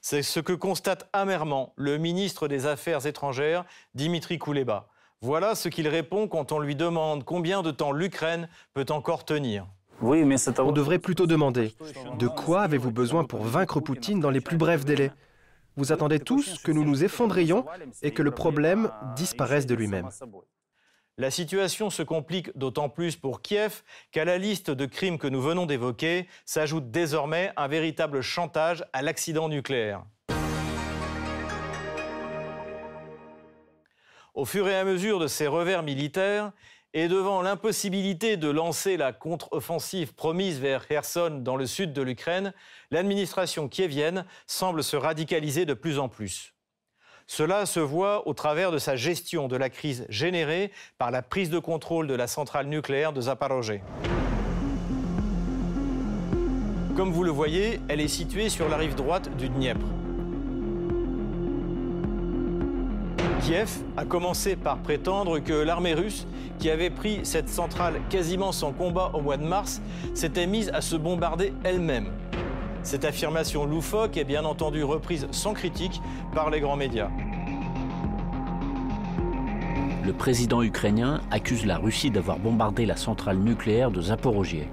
C'est 0.00 0.22
ce 0.22 0.38
que 0.38 0.52
constate 0.52 1.08
amèrement 1.12 1.72
le 1.74 1.98
ministre 1.98 2.46
des 2.46 2.66
Affaires 2.66 3.06
étrangères, 3.06 3.64
Dimitri 3.96 4.38
Kouleba. 4.38 4.88
Voilà 5.24 5.54
ce 5.54 5.70
qu'il 5.70 5.88
répond 5.88 6.28
quand 6.28 6.52
on 6.52 6.58
lui 6.58 6.76
demande 6.76 7.24
combien 7.24 7.62
de 7.62 7.70
temps 7.70 7.92
l'Ukraine 7.92 8.46
peut 8.74 8.84
encore 8.90 9.24
tenir. 9.24 9.66
On 10.02 10.72
devrait 10.72 10.98
plutôt 10.98 11.26
demander 11.26 11.74
de 12.18 12.28
quoi 12.28 12.60
avez-vous 12.60 12.90
besoin 12.90 13.24
pour 13.24 13.42
vaincre 13.42 13.80
Poutine 13.80 14.20
dans 14.20 14.28
les 14.28 14.42
plus 14.42 14.58
brefs 14.58 14.84
délais? 14.84 15.12
Vous 15.76 15.92
attendez 15.92 16.20
tous 16.20 16.58
que 16.58 16.70
nous 16.72 16.84
nous 16.84 17.04
effondrions 17.04 17.64
et 18.02 18.10
que 18.10 18.20
le 18.20 18.32
problème 18.32 18.90
disparaisse 19.16 19.64
de 19.64 19.74
lui-même. 19.74 20.10
La 21.16 21.30
situation 21.30 21.88
se 21.88 22.02
complique 22.02 22.54
d'autant 22.54 22.90
plus 22.90 23.16
pour 23.16 23.40
Kiev 23.40 23.82
qu'à 24.12 24.26
la 24.26 24.36
liste 24.36 24.70
de 24.70 24.84
crimes 24.84 25.16
que 25.16 25.26
nous 25.26 25.40
venons 25.40 25.64
d'évoquer 25.64 26.28
s'ajoute 26.44 26.90
désormais 26.90 27.50
un 27.56 27.66
véritable 27.66 28.20
chantage 28.20 28.84
à 28.92 29.00
l'accident 29.00 29.48
nucléaire. 29.48 30.04
Au 34.34 34.44
fur 34.44 34.68
et 34.68 34.76
à 34.76 34.84
mesure 34.84 35.20
de 35.20 35.28
ces 35.28 35.46
revers 35.46 35.84
militaires, 35.84 36.50
et 36.92 37.06
devant 37.06 37.40
l'impossibilité 37.40 38.36
de 38.36 38.48
lancer 38.48 38.96
la 38.96 39.12
contre-offensive 39.12 40.12
promise 40.14 40.60
vers 40.60 40.86
Kherson 40.88 41.40
dans 41.42 41.56
le 41.56 41.66
sud 41.66 41.92
de 41.92 42.02
l'Ukraine, 42.02 42.52
l'administration 42.90 43.68
kievienne 43.68 44.24
semble 44.46 44.82
se 44.82 44.96
radicaliser 44.96 45.66
de 45.66 45.74
plus 45.74 46.00
en 46.00 46.08
plus. 46.08 46.54
Cela 47.26 47.64
se 47.64 47.80
voit 47.80 48.28
au 48.28 48.34
travers 48.34 48.72
de 48.72 48.78
sa 48.78 48.96
gestion 48.96 49.46
de 49.48 49.56
la 49.56 49.70
crise 49.70 50.04
générée 50.08 50.72
par 50.98 51.12
la 51.12 51.22
prise 51.22 51.50
de 51.50 51.58
contrôle 51.58 52.06
de 52.06 52.14
la 52.14 52.26
centrale 52.26 52.66
nucléaire 52.66 53.12
de 53.12 53.20
Zaporozhye. 53.20 53.80
Comme 56.96 57.10
vous 57.10 57.24
le 57.24 57.30
voyez, 57.30 57.80
elle 57.88 58.00
est 58.00 58.08
située 58.08 58.48
sur 58.48 58.68
la 58.68 58.76
rive 58.76 58.94
droite 58.94 59.34
du 59.36 59.48
Dniepr. 59.48 60.03
Kiev 63.44 63.68
a 63.98 64.06
commencé 64.06 64.56
par 64.56 64.78
prétendre 64.78 65.38
que 65.38 65.52
l'armée 65.52 65.92
russe, 65.92 66.26
qui 66.58 66.70
avait 66.70 66.88
pris 66.88 67.20
cette 67.24 67.50
centrale 67.50 68.00
quasiment 68.08 68.52
sans 68.52 68.72
combat 68.72 69.10
au 69.12 69.20
mois 69.20 69.36
de 69.36 69.44
mars, 69.44 69.82
s'était 70.14 70.46
mise 70.46 70.70
à 70.70 70.80
se 70.80 70.96
bombarder 70.96 71.52
elle-même. 71.62 72.06
Cette 72.82 73.04
affirmation 73.04 73.66
loufoque 73.66 74.16
est 74.16 74.24
bien 74.24 74.46
entendu 74.46 74.82
reprise 74.82 75.26
sans 75.30 75.52
critique 75.52 76.00
par 76.34 76.48
les 76.48 76.60
grands 76.60 76.76
médias. 76.76 77.10
Le 80.06 80.12
président 80.14 80.62
ukrainien 80.62 81.20
accuse 81.30 81.66
la 81.66 81.76
Russie 81.76 82.10
d'avoir 82.10 82.38
bombardé 82.38 82.86
la 82.86 82.96
centrale 82.96 83.36
nucléaire 83.36 83.90
de 83.90 84.00
Zaporozhye. 84.00 84.68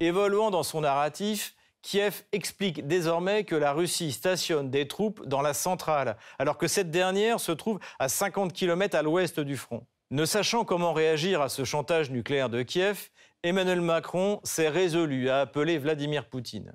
Évoluant 0.00 0.50
dans 0.50 0.62
son 0.62 0.80
narratif, 0.80 1.54
Kiev 1.82 2.24
explique 2.32 2.86
désormais 2.86 3.44
que 3.44 3.54
la 3.54 3.72
Russie 3.72 4.12
stationne 4.12 4.70
des 4.70 4.86
troupes 4.86 5.26
dans 5.26 5.40
la 5.40 5.54
centrale, 5.54 6.16
alors 6.38 6.58
que 6.58 6.68
cette 6.68 6.90
dernière 6.90 7.40
se 7.40 7.52
trouve 7.52 7.80
à 7.98 8.08
50 8.08 8.52
km 8.52 8.96
à 8.96 9.02
l'ouest 9.02 9.40
du 9.40 9.56
front. 9.56 9.86
Ne 10.10 10.24
sachant 10.24 10.64
comment 10.64 10.92
réagir 10.92 11.40
à 11.40 11.48
ce 11.48 11.64
chantage 11.64 12.10
nucléaire 12.10 12.50
de 12.50 12.62
Kiev, 12.62 13.10
Emmanuel 13.42 13.80
Macron 13.80 14.40
s'est 14.44 14.68
résolu 14.68 15.30
à 15.30 15.40
appeler 15.40 15.78
Vladimir 15.78 16.28
Poutine. 16.28 16.74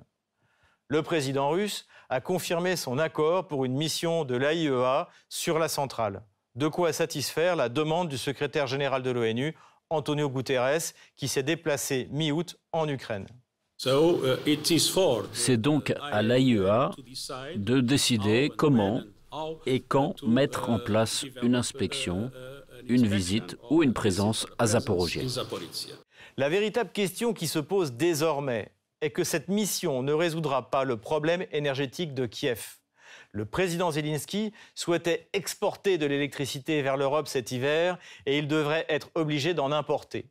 Le 0.88 1.02
président 1.02 1.50
russe 1.50 1.86
a 2.08 2.20
confirmé 2.20 2.76
son 2.76 2.98
accord 2.98 3.46
pour 3.46 3.64
une 3.64 3.76
mission 3.76 4.24
de 4.24 4.36
l'AIEA 4.36 5.08
sur 5.28 5.58
la 5.58 5.68
centrale, 5.68 6.22
de 6.54 6.66
quoi 6.66 6.92
satisfaire 6.92 7.56
la 7.56 7.68
demande 7.68 8.08
du 8.08 8.18
secrétaire 8.18 8.66
général 8.66 9.02
de 9.02 9.10
l'ONU, 9.10 9.54
Antonio 9.90 10.28
Guterres, 10.28 10.92
qui 11.14 11.28
s'est 11.28 11.42
déplacé 11.42 12.08
mi-août 12.10 12.56
en 12.72 12.88
Ukraine. 12.88 13.26
Uh, 13.84 14.56
C'est 15.32 15.58
donc 15.58 15.92
à 16.00 16.22
l'AIEA 16.22 16.92
de 17.56 17.80
décider 17.80 18.50
comment 18.56 19.02
et 19.66 19.80
quand 19.80 20.22
mettre 20.22 20.70
en 20.70 20.78
place 20.78 21.26
une 21.42 21.54
inspection, 21.54 22.30
une 22.88 23.06
visite 23.06 23.56
ou 23.68 23.82
une 23.82 23.92
présence 23.92 24.46
à 24.58 24.68
Zaporozhye. 24.68 25.28
La 26.38 26.48
véritable 26.48 26.90
question 26.90 27.34
qui 27.34 27.46
se 27.46 27.58
pose 27.58 27.92
désormais 27.92 28.72
est 29.02 29.10
que 29.10 29.24
cette 29.24 29.48
mission 29.48 30.02
ne 30.02 30.14
résoudra 30.14 30.70
pas 30.70 30.84
le 30.84 30.96
problème 30.96 31.44
énergétique 31.52 32.14
de 32.14 32.24
Kiev. 32.24 32.78
Le 33.32 33.44
président 33.44 33.90
Zelensky 33.90 34.54
souhaitait 34.74 35.28
exporter 35.34 35.98
de 35.98 36.06
l'électricité 36.06 36.80
vers 36.80 36.96
l'Europe 36.96 37.28
cet 37.28 37.52
hiver 37.52 37.98
et 38.24 38.38
il 38.38 38.48
devrait 38.48 38.86
être 38.88 39.10
obligé 39.14 39.52
d'en 39.52 39.70
importer. 39.70 40.30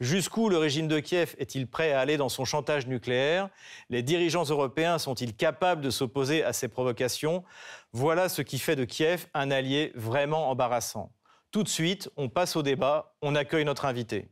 Jusqu'où 0.00 0.48
le 0.48 0.58
régime 0.58 0.88
de 0.88 1.00
Kiev 1.00 1.34
est-il 1.38 1.66
prêt 1.66 1.92
à 1.92 2.00
aller 2.00 2.16
dans 2.16 2.28
son 2.28 2.44
chantage 2.44 2.86
nucléaire? 2.86 3.48
Les 3.88 4.02
dirigeants 4.02 4.44
européens 4.44 4.98
sont-ils 4.98 5.34
capables 5.34 5.80
de 5.80 5.90
s'opposer 5.90 6.44
à 6.44 6.52
ces 6.52 6.68
provocations? 6.68 7.44
Voilà 7.92 8.28
ce 8.28 8.42
qui 8.42 8.58
fait 8.58 8.76
de 8.76 8.84
Kiev 8.84 9.26
un 9.34 9.50
allié 9.50 9.92
vraiment 9.94 10.50
embarrassant. 10.50 11.10
Tout 11.50 11.62
de 11.62 11.68
suite, 11.68 12.10
on 12.16 12.28
passe 12.28 12.56
au 12.56 12.62
débat, 12.62 13.14
on 13.22 13.34
accueille 13.34 13.64
notre 13.64 13.86
invité. 13.86 14.28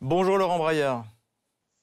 Bonjour 0.00 0.38
Laurent 0.38 0.58
Braillard. 0.58 1.04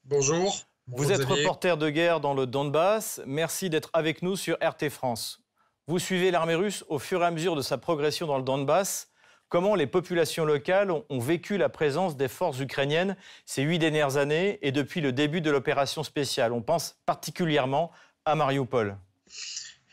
Bonjour. 0.06 0.66
Vous 0.88 1.12
êtes 1.12 1.26
reporter 1.26 1.78
de 1.78 1.90
guerre 1.90 2.20
dans 2.20 2.36
le 2.36 2.46
Donbass. 2.46 3.20
Merci 3.26 3.72
d'être 3.72 3.90
avec 3.94 4.22
nous 4.22 4.36
sur 4.36 4.56
RT 4.62 4.90
France. 4.90 5.44
Vous 5.88 5.98
suivez 5.98 6.30
l'armée 6.30 6.54
russe 6.54 6.86
au 6.90 7.00
fur 7.00 7.24
et 7.24 7.26
à 7.26 7.32
mesure 7.32 7.56
de 7.56 7.64
sa 7.64 7.80
progression 7.80 8.28
dans 8.28 8.38
le 8.38 8.44
Donbass. 8.44 9.10
Comment 9.50 9.74
les 9.74 9.88
populations 9.88 10.46
locales 10.46 10.92
ont 10.92 11.20
vécu 11.20 11.58
la 11.58 11.70
présence 11.70 12.18
des 12.18 12.28
forces 12.28 12.60
ukrainiennes 12.60 13.18
ces 13.48 13.64
huit 13.64 13.80
dernières 13.80 14.18
années 14.18 14.60
et 14.62 14.72
depuis 14.72 15.02
le 15.02 15.12
début 15.12 15.42
de 15.42 15.50
l'opération 15.50 16.04
spéciale? 16.04 16.54
On 16.54 16.62
pense 16.62 16.98
particulièrement 17.08 17.92
à 18.26 18.36
Mariupol. 18.36 18.96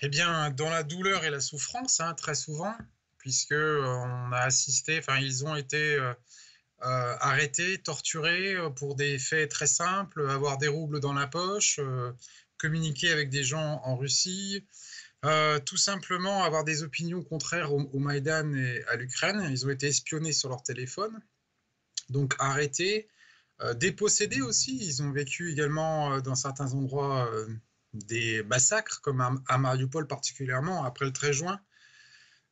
Eh 0.03 0.09
bien, 0.09 0.51
dans 0.51 0.69
la 0.69 0.83
douleur 0.83 1.25
et 1.25 1.31
la 1.31 1.41
souffrance, 1.41 2.01
hein, 2.01 2.13
très 2.15 2.35
souvent, 2.35 2.75
puisque 3.17 3.53
euh, 3.53 3.83
on 3.87 4.33
a 4.33 4.41
assisté, 4.41 4.99
enfin, 4.99 5.19
ils 5.21 5.47
ont 5.47 5.57
été 5.57 5.99
euh, 6.85 7.17
arrêtés, 7.21 7.79
torturés 7.79 8.57
pour 8.77 8.97
des 8.97 9.19
faits 9.19 9.51
très 9.51 9.67
simples, 9.67 10.29
avoir 10.29 10.59
des 10.59 10.69
roubles 10.69 11.01
dans 11.01 11.12
la 11.12 11.27
poche, 11.27 11.81
communiquer 12.59 13.11
avec 13.11 13.31
des 13.31 13.45
gens 13.45 13.81
en 13.85 13.97
Russie, 13.97 14.67
tout 15.65 15.77
simplement 15.77 16.43
avoir 16.43 16.65
des 16.65 16.83
opinions 16.83 17.23
contraires 17.23 17.73
au, 17.73 17.99
Maïdan 17.99 18.53
et 18.55 18.83
à 18.89 18.97
l'Ukraine. 18.97 19.47
Ils 19.51 19.67
ont 19.67 19.71
été 19.71 19.89
espionnés 19.89 20.33
sur 20.33 20.49
leur 20.49 20.62
téléphone, 20.62 21.21
donc 22.09 22.35
arrêtés, 22.39 23.09
dépossédés 23.77 24.43
aussi. 24.43 24.77
Ils 24.77 25.03
ont 25.03 25.12
vécu 25.12 25.53
également 25.53 26.21
dans 26.21 26.35
certains 26.35 26.73
endroits 26.73 27.31
des 27.93 28.43
massacres, 28.43 29.01
comme 29.03 29.21
à, 29.49 29.59
Mariupol 29.59 30.07
particulièrement, 30.07 30.85
après 30.85 31.05
le 31.05 31.12
13 31.12 31.33
juin. 31.33 31.61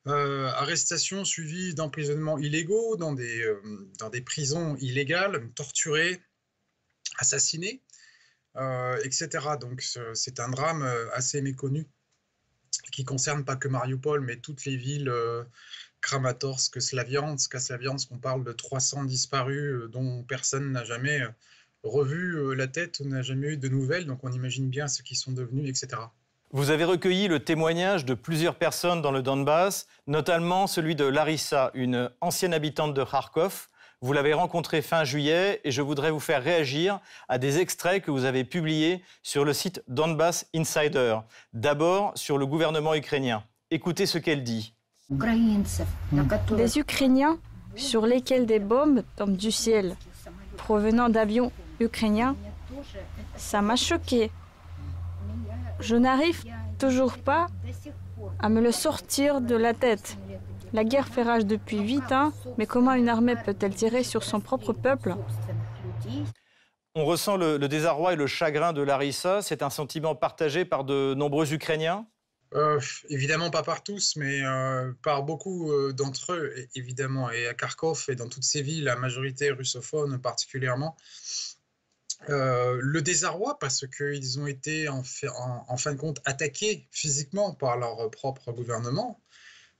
Euh, 0.06 0.46
arrestations 0.46 1.24
suivies 1.24 1.74
d'emprisonnements 1.74 2.38
illégaux 2.38 2.96
dans 2.96 3.12
des, 3.12 3.42
euh, 3.42 4.20
prisons 4.24 4.76
illégales, 4.76 5.50
torturés, 5.54 6.20
assassinés, 7.18 7.82
euh, 8.56 8.96
etc. 9.04 9.28
Donc 9.60 9.82
c'est 10.14 10.40
un 10.40 10.48
drame 10.48 10.82
assez 11.12 11.42
méconnu 11.42 11.86
qui 12.92 13.04
concerne 13.04 13.44
pas 13.44 13.56
que 13.56 13.68
Mariupol, 13.68 14.20
mais 14.22 14.36
toutes 14.36 14.64
les 14.64 14.76
villes 14.76 15.12
Kramatorsk, 16.00 16.80
Slaviansk. 16.80 17.54
À 17.54 17.60
Slaviansk, 17.60 18.10
on 18.10 18.18
parle 18.18 18.44
de 18.44 18.52
300 18.52 19.04
disparus 19.04 19.90
dont 19.90 20.24
personne 20.24 20.72
n'a 20.72 20.84
jamais 20.84 21.22
revu 21.82 22.36
euh, 22.36 22.54
la 22.54 22.66
tête, 22.66 23.00
on 23.00 23.06
n'a 23.08 23.22
jamais 23.22 23.48
eu 23.48 23.56
de 23.56 23.68
nouvelles, 23.68 24.06
donc 24.06 24.22
on 24.24 24.32
imagine 24.32 24.68
bien 24.68 24.88
ce 24.88 25.02
qu'ils 25.02 25.16
sont 25.16 25.32
devenus, 25.32 25.68
etc. 25.68 26.02
Vous 26.52 26.70
avez 26.70 26.82
recueilli 26.82 27.28
le 27.28 27.38
témoignage 27.38 28.04
de 28.04 28.14
plusieurs 28.14 28.56
personnes 28.56 29.02
dans 29.02 29.12
le 29.12 29.22
Donbass, 29.22 29.86
notamment 30.08 30.66
celui 30.66 30.96
de 30.96 31.04
Larissa, 31.04 31.70
une 31.74 32.10
ancienne 32.20 32.52
habitante 32.52 32.92
de 32.92 33.04
Kharkov. 33.04 33.68
Vous 34.00 34.12
l'avez 34.12 34.34
rencontrée 34.34 34.82
fin 34.82 35.04
juillet 35.04 35.60
et 35.62 35.70
je 35.70 35.80
voudrais 35.80 36.10
vous 36.10 36.18
faire 36.18 36.42
réagir 36.42 36.98
à 37.28 37.38
des 37.38 37.60
extraits 37.60 38.02
que 38.02 38.10
vous 38.10 38.24
avez 38.24 38.42
publiés 38.42 39.00
sur 39.22 39.44
le 39.44 39.52
site 39.52 39.84
Donbass 39.86 40.44
Insider. 40.52 41.18
D'abord 41.52 42.10
sur 42.16 42.36
le 42.36 42.46
gouvernement 42.46 42.96
ukrainien. 42.96 43.44
Écoutez 43.70 44.06
ce 44.06 44.18
qu'elle 44.18 44.42
dit. 44.42 44.74
Des 46.56 46.78
Ukrainiens 46.80 47.38
sur 47.76 48.04
lesquels 48.06 48.46
des 48.46 48.58
bombes 48.58 49.04
tombent 49.14 49.36
du 49.36 49.52
ciel, 49.52 49.94
provenant 50.56 51.10
d'avions 51.10 51.52
ukrainien, 51.78 52.34
ça 53.36 53.62
m'a 53.62 53.76
choqué. 53.76 54.32
Je 55.80 55.96
n'arrive 55.96 56.44
toujours 56.78 57.18
pas 57.18 57.46
à 58.38 58.48
me 58.48 58.60
le 58.60 58.72
sortir 58.72 59.40
de 59.40 59.56
la 59.56 59.74
tête. 59.74 60.16
La 60.72 60.84
guerre 60.84 61.08
fait 61.08 61.22
rage 61.22 61.46
depuis 61.46 61.78
huit 61.78 62.12
ans, 62.12 62.32
mais 62.58 62.66
comment 62.66 62.92
une 62.92 63.08
armée 63.08 63.34
peut-elle 63.44 63.74
tirer 63.74 64.04
sur 64.04 64.22
son 64.22 64.40
propre 64.40 64.72
peuple? 64.72 65.16
On 66.94 67.04
ressent 67.04 67.36
le, 67.36 67.58
désarroi 67.58 68.12
et 68.12 68.16
le 68.16 68.26
chagrin 68.26 68.72
de 68.72 68.82
Larissa. 68.82 69.42
C'est 69.42 69.62
un 69.62 69.70
sentiment 69.70 70.14
partagé 70.14 70.64
par 70.64 70.84
de 70.84 71.14
nombreux 71.14 71.52
Ukrainiens? 71.52 72.06
Euh, 72.54 72.80
Évidemment 73.08 73.50
pas 73.50 73.62
par 73.62 73.82
tous, 73.82 74.16
mais 74.16 74.44
euh, 74.44 74.92
par 75.02 75.22
beaucoup 75.22 75.72
euh, 75.72 75.92
d'entre 75.92 76.32
eux, 76.32 76.52
évidemment. 76.74 77.30
Et 77.30 77.46
à 77.46 77.54
Kharkov 77.54 78.06
et 78.08 78.16
dans 78.16 78.28
toutes 78.28 78.44
ces 78.44 78.62
villes, 78.62 78.84
la 78.84 78.96
majorité 78.96 79.50
russophone 79.50 80.20
particulièrement, 80.20 80.96
euh, 82.28 82.78
le 82.82 83.00
désarroi 83.00 83.58
parce 83.58 83.86
qu'ils 83.86 84.38
ont 84.38 84.46
été 84.46 84.88
en, 84.88 85.02
fin 85.02 85.92
de 85.92 85.96
compte 85.96 86.20
attaqués 86.26 86.86
physiquement 86.90 87.54
par 87.54 87.78
leur 87.78 88.10
propre 88.10 88.52
gouvernement, 88.52 89.22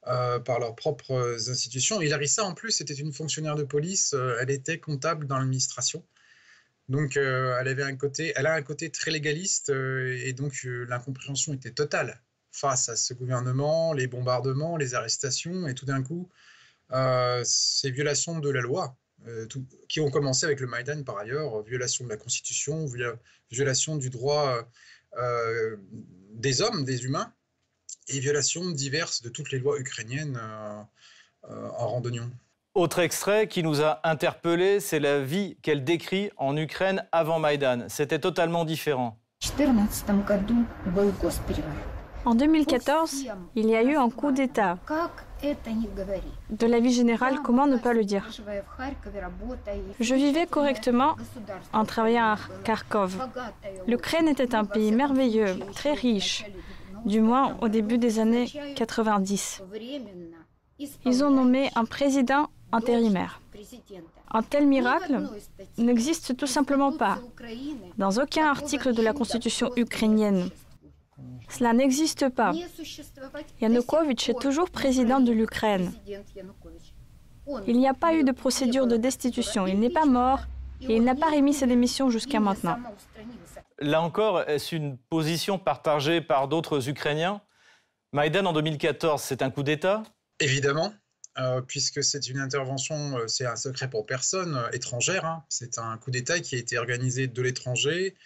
euh, 0.07 0.39
par 0.39 0.59
leurs 0.59 0.75
propres 0.75 1.51
institutions. 1.51 2.01
Larissa, 2.01 2.45
en 2.45 2.55
plus, 2.55 2.81
était 2.81 2.95
une 2.95 3.13
fonctionnaire 3.13 3.57
de 3.57 3.65
police, 3.65 4.15
euh, 4.15 4.39
elle 4.41 4.51
était 4.51 4.79
comptable 4.81 5.27
dans 5.27 5.39
l'administration. 5.39 6.05
Donc, 6.89 7.17
elle, 7.17 7.69
avait 7.69 7.85
un 7.85 7.97
côté, 7.97 8.33
elle 8.35 8.47
a 8.47 8.55
un 8.55 8.63
côté 8.63 8.91
très 8.91 9.13
légaliste 9.13 9.69
et 9.71 10.33
donc 10.33 10.65
l'incompréhension 10.65 11.53
était 11.55 11.71
totale 11.71 12.21
face 12.51 12.89
à 12.89 12.97
ce 12.97 13.15
gouvernement, 13.15 13.93
les 13.93 14.09
bombardements, 14.09 14.77
les 14.77 14.95
arrestations 14.95 15.69
et 15.69 15.75
tout 15.75 15.87
d'un 15.87 16.03
coup, 16.03 16.29
ces 17.45 17.93
violations 17.93 18.41
de 18.41 18.51
la 18.51 18.61
loi 18.61 18.97
euh, 19.29 19.47
qui 19.89 20.01
ont 20.01 20.11
commencé 20.11 20.47
avec 20.47 20.61
le 20.61 20.67
Maïdan 20.67 21.03
par 21.05 21.19
ailleurs, 21.19 21.63
violation 21.63 22.05
de 22.05 22.11
la 22.11 22.17
Constitution, 22.17 22.87
violation 23.51 23.97
du 23.97 24.11
droit 24.11 24.67
euh, 25.19 25.77
des 26.33 26.63
hommes, 26.63 26.85
des 26.85 27.05
humains, 27.05 27.33
et 28.09 28.21
violation 28.21 28.71
diverses 28.71 29.23
de 29.23 29.29
toutes 29.29 29.51
les 29.51 29.59
lois 29.59 29.79
ukrainiennes 29.79 30.41
euh, 30.41 31.69
en 31.77 31.89
randonnion. 31.89 32.31
Autre 32.75 33.01
extrait 33.01 33.49
qui 33.49 33.63
nous 33.63 33.83
a 33.83 34.01
interpellés, 34.05 34.79
c'est 34.79 35.01
la 35.01 35.21
vie 35.21 35.57
qu'elle 35.63 35.85
décrit 35.85 36.31
en 36.37 36.57
Ukraine 36.57 37.05
avant 37.11 37.41
Maïdan. 37.41 37.87
C'était 37.89 38.21
totalement 38.21 38.65
différent. 38.65 39.19
En 42.25 42.35
2014, 42.35 43.27
il 43.57 43.69
y 43.69 43.75
a 43.75 43.83
eu 43.83 43.97
un 43.97 44.11
coup 44.11 44.31
d'État. 44.31 44.79
De 46.51 46.67
la 46.67 46.81
vie 46.81 46.93
générale, 46.93 47.41
comment 47.43 47.67
ne 47.67 47.77
pas 47.77 47.93
le 47.93 48.05
dire? 48.05 48.29
Je 49.99 50.15
vivais 50.15 50.47
correctement 50.47 51.17
en 51.73 51.85
travaillant 51.85 52.33
à 52.33 52.39
Kharkov. 52.65 53.17
L'Ukraine 53.87 54.29
était 54.29 54.55
un 54.55 54.65
pays 54.65 54.93
merveilleux, 54.93 55.59
très 55.75 55.95
riche, 55.95 56.45
du 57.05 57.21
moins 57.21 57.57
au 57.61 57.69
début 57.69 57.99
des 57.99 58.19
années 58.19 58.49
90. 58.77 59.63
Ils 61.05 61.25
ont 61.25 61.31
nommé 61.31 61.71
un 61.75 61.85
président 61.85 62.49
intérimaire. 62.73 63.41
Un 64.33 64.43
tel 64.43 64.67
miracle 64.67 65.29
n'existe 65.77 66.37
tout 66.37 66.47
simplement 66.47 66.93
pas 66.93 67.19
dans 67.99 68.19
aucun 68.19 68.47
article 68.47 68.95
de 68.95 69.03
la 69.03 69.13
constitution 69.13 69.71
ukrainienne. 69.77 70.51
Cela 71.51 71.73
n'existe 71.73 72.29
pas. 72.29 72.53
Yanukovych 73.61 74.29
est 74.29 74.41
toujours 74.41 74.71
président 74.71 75.21
de 75.21 75.33
l'Ukraine. 75.33 75.93
Il 77.67 77.79
n'y 77.79 77.89
a 77.89 77.95
pas 77.95 78.15
eu 78.15 78.25
de 78.25 78.33
procédure 78.33 78.87
de 78.87 78.97
destitution. 78.97 79.67
Il 79.67 79.81
n'est 79.81 79.91
pas 79.91 80.05
mort 80.05 80.41
et 80.81 80.97
il 80.97 81.05
n'a 81.05 81.15
pas 81.15 81.31
remis 81.31 81.53
sa 81.53 81.67
démission 81.67 82.11
jusqu'à 82.11 82.41
maintenant. 82.41 82.79
Là 83.79 84.03
encore, 84.03 84.43
est-ce 84.43 84.77
une 84.77 84.99
position 84.99 85.59
partagée 85.59 86.21
par 86.21 86.49
d'autres 86.49 86.89
Ukrainiens? 86.89 87.41
Maïdan 88.13 88.45
en 88.45 88.53
2014, 88.53 89.23
c'est 89.23 89.43
un 89.43 89.51
coup 89.51 89.63
d'État? 89.63 90.03
Évidemment, 90.41 90.93
euh, 91.39 91.61
puisque 91.63 92.03
c'est 92.03 92.29
une 92.29 92.41
intervention, 92.41 93.17
euh, 93.17 93.27
c'est 93.27 93.47
un 93.47 93.57
secret 93.57 93.89
pour 93.89 94.05
personne, 94.05 94.57
euh, 94.57 94.71
étrangère. 94.73 95.25
Hein. 95.25 95.45
C'est 95.49 95.79
un 95.79 95.97
coup 95.97 96.11
d'État 96.11 96.41
qui 96.41 96.57
a 96.57 96.59
été 96.59 96.77
organisé 96.77 97.29
de 97.29 97.43
l'étranger, 97.43 98.17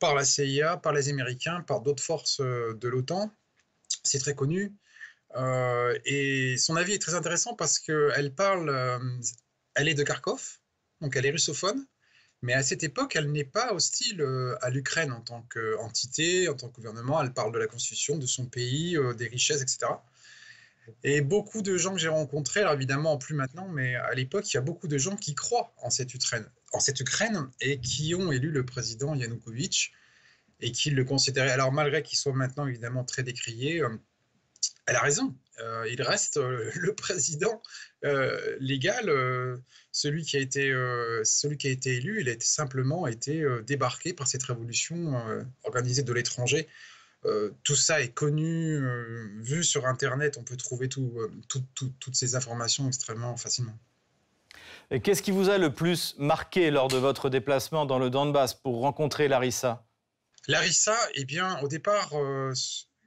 par 0.00 0.14
la 0.14 0.24
CIA, 0.24 0.78
par 0.78 0.92
les 0.92 1.08
Américains, 1.08 1.60
par 1.60 1.80
d'autres 1.82 2.02
forces 2.02 2.40
euh, 2.40 2.74
de 2.74 2.88
l'OTAN. 2.88 3.30
C'est 4.02 4.18
très 4.18 4.34
connu. 4.34 4.74
Euh, 5.36 5.96
et 6.04 6.56
son 6.58 6.74
avis 6.74 6.94
est 6.94 6.98
très 6.98 7.14
intéressant 7.14 7.54
parce 7.54 7.78
qu'elle 7.78 8.34
parle, 8.34 8.68
euh, 8.68 8.98
elle 9.74 9.88
est 9.88 9.94
de 9.94 10.02
Kharkov, 10.02 10.58
donc 11.00 11.14
elle 11.14 11.26
est 11.26 11.30
russophone, 11.30 11.86
mais 12.42 12.54
à 12.54 12.62
cette 12.64 12.82
époque, 12.82 13.14
elle 13.14 13.30
n'est 13.30 13.44
pas 13.44 13.72
hostile 13.72 14.26
à 14.62 14.70
l'Ukraine 14.70 15.12
en 15.12 15.20
tant 15.20 15.46
qu'entité, 15.52 16.48
en 16.48 16.54
tant 16.54 16.68
que 16.68 16.76
gouvernement. 16.76 17.22
Elle 17.22 17.34
parle 17.34 17.52
de 17.52 17.58
la 17.58 17.66
constitution, 17.66 18.16
de 18.16 18.26
son 18.26 18.46
pays, 18.46 18.98
des 19.16 19.28
richesses, 19.28 19.60
etc. 19.60 19.92
Et 21.02 21.20
beaucoup 21.20 21.62
de 21.62 21.76
gens 21.76 21.92
que 21.92 21.98
j'ai 21.98 22.08
rencontrés, 22.08 22.60
alors 22.60 22.74
évidemment 22.74 23.18
plus 23.18 23.34
maintenant, 23.34 23.68
mais 23.68 23.94
à 23.94 24.14
l'époque, 24.14 24.50
il 24.52 24.54
y 24.54 24.58
a 24.58 24.62
beaucoup 24.62 24.88
de 24.88 24.98
gens 24.98 25.16
qui 25.16 25.34
croient 25.34 25.72
en 25.78 25.90
cette 25.90 26.14
Ukraine, 26.14 26.46
en 26.72 26.80
cette 26.80 27.00
Ukraine 27.00 27.48
et 27.60 27.80
qui 27.80 28.14
ont 28.14 28.32
élu 28.32 28.50
le 28.50 28.64
président 28.64 29.14
Yanukovych 29.14 29.92
et 30.60 30.72
qui 30.72 30.90
le 30.90 31.04
considéraient. 31.04 31.50
Alors 31.50 31.72
malgré 31.72 32.02
qu'il 32.02 32.18
soit 32.18 32.32
maintenant 32.32 32.66
évidemment 32.66 33.04
très 33.04 33.22
décrié, 33.22 33.82
euh, 33.82 33.88
elle 34.86 34.96
a 34.96 35.00
raison. 35.00 35.34
Euh, 35.60 35.86
il 35.90 36.00
reste 36.02 36.36
euh, 36.36 36.70
le 36.74 36.94
président 36.94 37.62
légal, 38.60 39.12
celui 39.92 40.22
qui 40.24 40.38
a 40.38 40.40
été 40.40 40.72
celui 41.22 41.58
qui 41.58 41.66
a 41.66 41.70
été 41.70 41.96
élu. 41.96 42.22
Il 42.22 42.30
a 42.30 42.34
simplement 42.40 43.06
été 43.06 43.44
débarqué 43.66 44.14
par 44.14 44.26
cette 44.26 44.42
révolution 44.44 45.22
organisée 45.64 46.02
de 46.02 46.12
l'étranger 46.14 46.66
euh, 47.26 47.50
tout 47.64 47.76
ça 47.76 48.00
est 48.00 48.12
connu, 48.12 48.76
euh, 48.76 49.28
vu 49.40 49.62
sur 49.62 49.86
Internet, 49.86 50.38
on 50.38 50.42
peut 50.42 50.56
trouver 50.56 50.88
euh, 50.96 51.30
toutes 51.48 52.14
ces 52.14 52.34
informations 52.34 52.86
extrêmement 52.88 53.36
facilement. 53.36 53.76
Et 54.90 55.00
qu'est-ce 55.00 55.22
qui 55.22 55.30
vous 55.30 55.50
a 55.50 55.58
le 55.58 55.72
plus 55.72 56.14
marqué 56.18 56.70
lors 56.70 56.88
de 56.88 56.96
votre 56.96 57.28
déplacement 57.28 57.84
dans 57.84 57.98
le 57.98 58.10
Donbass 58.10 58.54
pour 58.54 58.80
rencontrer 58.80 59.28
Larissa? 59.28 59.84
Larissa, 60.48 60.96
eh 61.14 61.24
bien, 61.24 61.60
au 61.60 61.68
départ, 61.68 62.10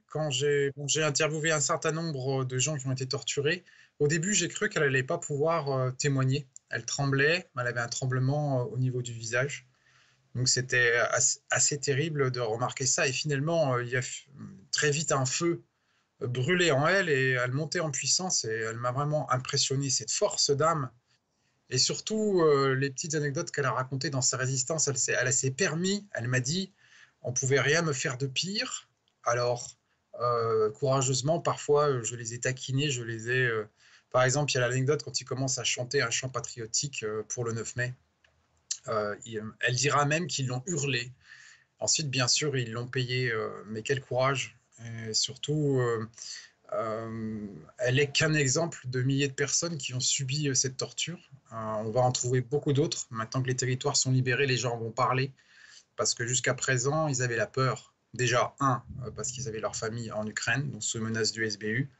quand 0.06 0.30
j'ai 0.30 0.72
interviewé 1.02 1.50
un 1.50 1.60
certain 1.60 1.92
nombre 1.92 2.44
de 2.44 2.58
gens 2.58 2.76
qui 2.76 2.86
ont 2.86 2.92
été 2.92 3.06
torturés, 3.06 3.64
au 3.98 4.08
début, 4.08 4.32
j'ai 4.32 4.48
cru 4.48 4.70
qu'elle 4.70 4.84
n'allait 4.84 5.02
pas 5.02 5.18
pouvoir 5.18 5.94
témoigner. 5.96 6.46
Elle 6.70 6.86
tremblait, 6.86 7.50
elle 7.58 7.66
avait 7.66 7.80
un 7.80 7.88
tremblement 7.88 8.62
au 8.62 8.78
niveau 8.78 9.02
du 9.02 9.12
visage. 9.12 9.66
Donc 10.34 10.48
c'était 10.48 10.94
assez, 11.50 11.78
terrible 11.78 12.30
de 12.30 12.40
remarquer 12.40 12.86
ça. 12.86 13.06
Et 13.06 13.12
finalement, 13.12 13.74
euh, 13.74 13.84
il 13.84 13.90
y 13.90 13.96
a 13.96 14.00
très 14.72 14.90
vite 14.90 15.12
un 15.12 15.26
feu 15.26 15.62
brûlé 16.20 16.70
en 16.72 16.86
elle 16.86 17.08
et 17.08 17.32
elle 17.32 17.52
montait 17.52 17.80
en 17.80 17.90
puissance 17.90 18.44
et 18.44 18.52
elle 18.52 18.78
m'a 18.78 18.92
vraiment 18.92 19.30
impressionné, 19.30 19.90
cette 19.90 20.10
force 20.10 20.50
d'âme 20.50 20.90
Et 21.70 21.78
surtout, 21.78 22.44
les 22.76 22.90
petites 22.90 23.14
anecdotes 23.14 23.50
qu'elle 23.50 23.66
a 23.66 23.72
racontées 23.72 24.10
dans 24.10 24.22
sa 24.22 24.36
résistance, 24.36 24.88
elle, 24.88 24.96
elle 25.20 25.32
s'est 25.32 25.50
permis, 25.50 26.06
elle 26.12 26.28
m'a 26.28 26.40
dit, 26.40 26.72
on 27.22 27.32
pouvait 27.32 27.60
rien 27.60 27.82
me 27.82 27.92
faire 27.92 28.16
de 28.16 28.26
pire. 28.26 28.88
Alors, 29.24 29.76
courageusement, 30.74 31.40
parfois, 31.40 32.02
je 32.02 32.16
les 32.16 32.34
ai 32.34 32.40
taquinés, 32.40 32.90
je 32.90 33.02
les 33.02 33.30
ai... 33.30 33.50
par 34.10 34.22
exemple, 34.22 34.52
il 34.52 34.54
y 34.54 34.58
a 34.58 34.68
l'anecdote 34.68 35.02
quand 35.02 35.20
il 35.20 35.24
commence 35.24 35.58
à 35.58 35.64
chanter 35.64 36.00
un 36.00 36.10
chant 36.10 36.28
patriotique 36.28 37.04
pour 37.28 37.44
le 37.44 37.52
9 37.52 37.76
mai. 37.76 37.94
Elle 38.86 39.74
dira 39.74 40.04
même 40.04 40.26
qu'ils 40.26 40.46
l'ont 40.46 40.62
hurlé. 40.66 41.12
Ensuite, 41.78 42.08
bien 42.08 42.28
sûr, 42.28 42.56
ils 42.56 42.72
l'ont 42.72 42.86
payé, 42.86 43.32
mais 43.66 43.82
quel 43.82 44.00
courage. 44.00 44.56
Surtout, 45.12 45.80
euh, 46.74 47.46
elle 47.78 47.96
n'est 47.96 48.10
qu'un 48.10 48.34
exemple 48.34 48.80
de 48.86 49.02
milliers 49.02 49.28
de 49.28 49.34
personnes 49.34 49.76
qui 49.76 49.94
ont 49.94 50.00
subi 50.00 50.48
euh, 50.48 50.54
cette 50.54 50.76
torture. 50.76 51.18
Euh, 51.52 51.56
on 51.56 51.90
va 51.90 52.00
en 52.00 52.12
trouver 52.12 52.40
beaucoup 52.40 52.72
d'autres. 52.72 53.06
Maintenant 53.10 53.42
que 53.42 53.48
les 53.48 53.56
territoires 53.56 53.96
sont 53.96 54.10
libérés, 54.10 54.46
les 54.46 54.56
gens 54.56 54.76
vont 54.76 54.90
parler. 54.90 55.32
Parce 55.96 56.14
que 56.14 56.26
jusqu'à 56.26 56.54
présent, 56.54 57.06
ils 57.08 57.22
avaient 57.22 57.36
la 57.36 57.46
peur. 57.46 57.94
Déjà, 58.14 58.54
un, 58.60 58.82
parce 59.16 59.32
qu'ils 59.32 59.48
avaient 59.48 59.60
leur 59.60 59.76
famille 59.76 60.10
en 60.12 60.26
Ukraine, 60.26 60.70
donc 60.70 60.82
sous 60.82 61.00
menace 61.00 61.32
du 61.32 61.48
SBU. 61.48 61.90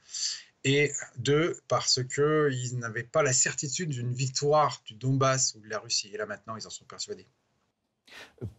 Et 0.65 0.93
deux, 1.17 1.59
parce 1.69 2.01
qu'ils 2.05 2.79
n'avaient 2.79 3.05
pas 3.05 3.23
la 3.23 3.35
certitude 3.35 3.91
d'une 3.91 4.13
victoire 4.13 4.81
du 4.87 4.95
Donbass 4.95 5.55
ou 5.55 5.61
de 5.61 5.69
la 5.69 5.79
Russie. 5.79 6.11
Et 6.13 6.17
là, 6.17 6.25
maintenant, 6.25 6.57
ils 6.57 6.67
en 6.67 6.71
sont 6.71 6.87
persuadés. 6.87 7.29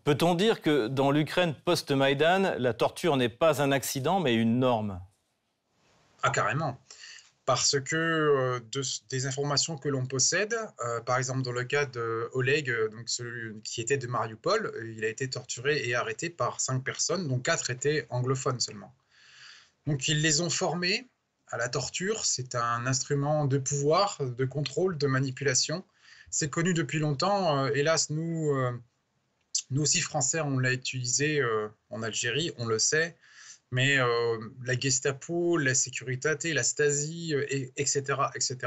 Peut-on 0.03 0.35
dire 0.35 0.61
que 0.61 0.87
dans 0.87 1.11
l'Ukraine 1.11 1.55
post-Maïdan, 1.65 2.55
la 2.59 2.73
torture 2.73 3.17
n'est 3.17 3.29
pas 3.29 3.61
un 3.61 3.71
accident, 3.71 4.19
mais 4.19 4.35
une 4.35 4.59
norme? 4.59 5.01
Ah, 6.23 6.29
carrément. 6.29 6.79
Parce 7.45 7.79
que 7.79 7.95
euh, 7.95 8.59
des 9.09 9.27
informations 9.27 9.77
que 9.77 9.87
l'on 9.87 10.07
possède, 10.07 10.55
euh, 10.83 10.99
par 11.01 11.17
exemple 11.17 11.43
dans 11.43 11.51
le 11.51 11.63
cas 11.63 11.85
de 11.85 12.27
Oleg, 12.33 12.71
euh, 12.71 12.89
donc 12.89 13.07
celui 13.07 13.61
qui 13.61 13.81
était 13.81 13.99
de 13.99 14.07
Mariupol, 14.07 14.73
il 14.95 15.05
a 15.05 15.09
été 15.09 15.29
torturé 15.29 15.87
et 15.87 15.93
arrêté 15.93 16.31
par 16.31 16.59
cinq 16.59 16.83
personnes, 16.83 17.27
dont 17.27 17.39
quatre 17.39 17.69
étaient 17.69 18.07
anglophones 18.09 18.59
seulement. 18.59 18.95
Donc 19.85 20.07
ils 20.07 20.21
les 20.21 20.41
ont 20.41 20.49
formés 20.49 21.07
à 21.49 21.58
la 21.58 21.69
torture. 21.69 22.25
C'est 22.25 22.55
un 22.55 22.86
instrument 22.86 23.45
de 23.45 23.58
pouvoir, 23.58 24.17
de 24.21 24.45
contrôle, 24.45 24.97
de 24.97 25.08
manipulation. 25.08 25.84
C'est 26.29 26.49
connu 26.49 26.73
depuis 26.73 26.99
longtemps. 26.99 27.67
hélas, 27.67 28.10
nous, 28.10 28.51
nous 29.69 29.81
aussi 29.81 30.01
français, 30.01 30.41
on 30.41 30.60
l'a 30.60 30.73
utilisé 30.73 31.41
en 31.89 32.03
Algérie, 32.03 32.51
on 32.58 32.65
le 32.65 32.79
sait 32.79 33.15
mais 33.71 33.97
euh, 33.97 34.38
la 34.63 34.79
Gestapo, 34.79 35.58
la 35.58 35.75
Sécurité, 35.75 36.53
la 36.53 36.63
Stasi, 36.63 37.34
euh, 37.34 37.45
et, 37.49 37.73
etc., 37.75 38.03
etc. 38.34 38.58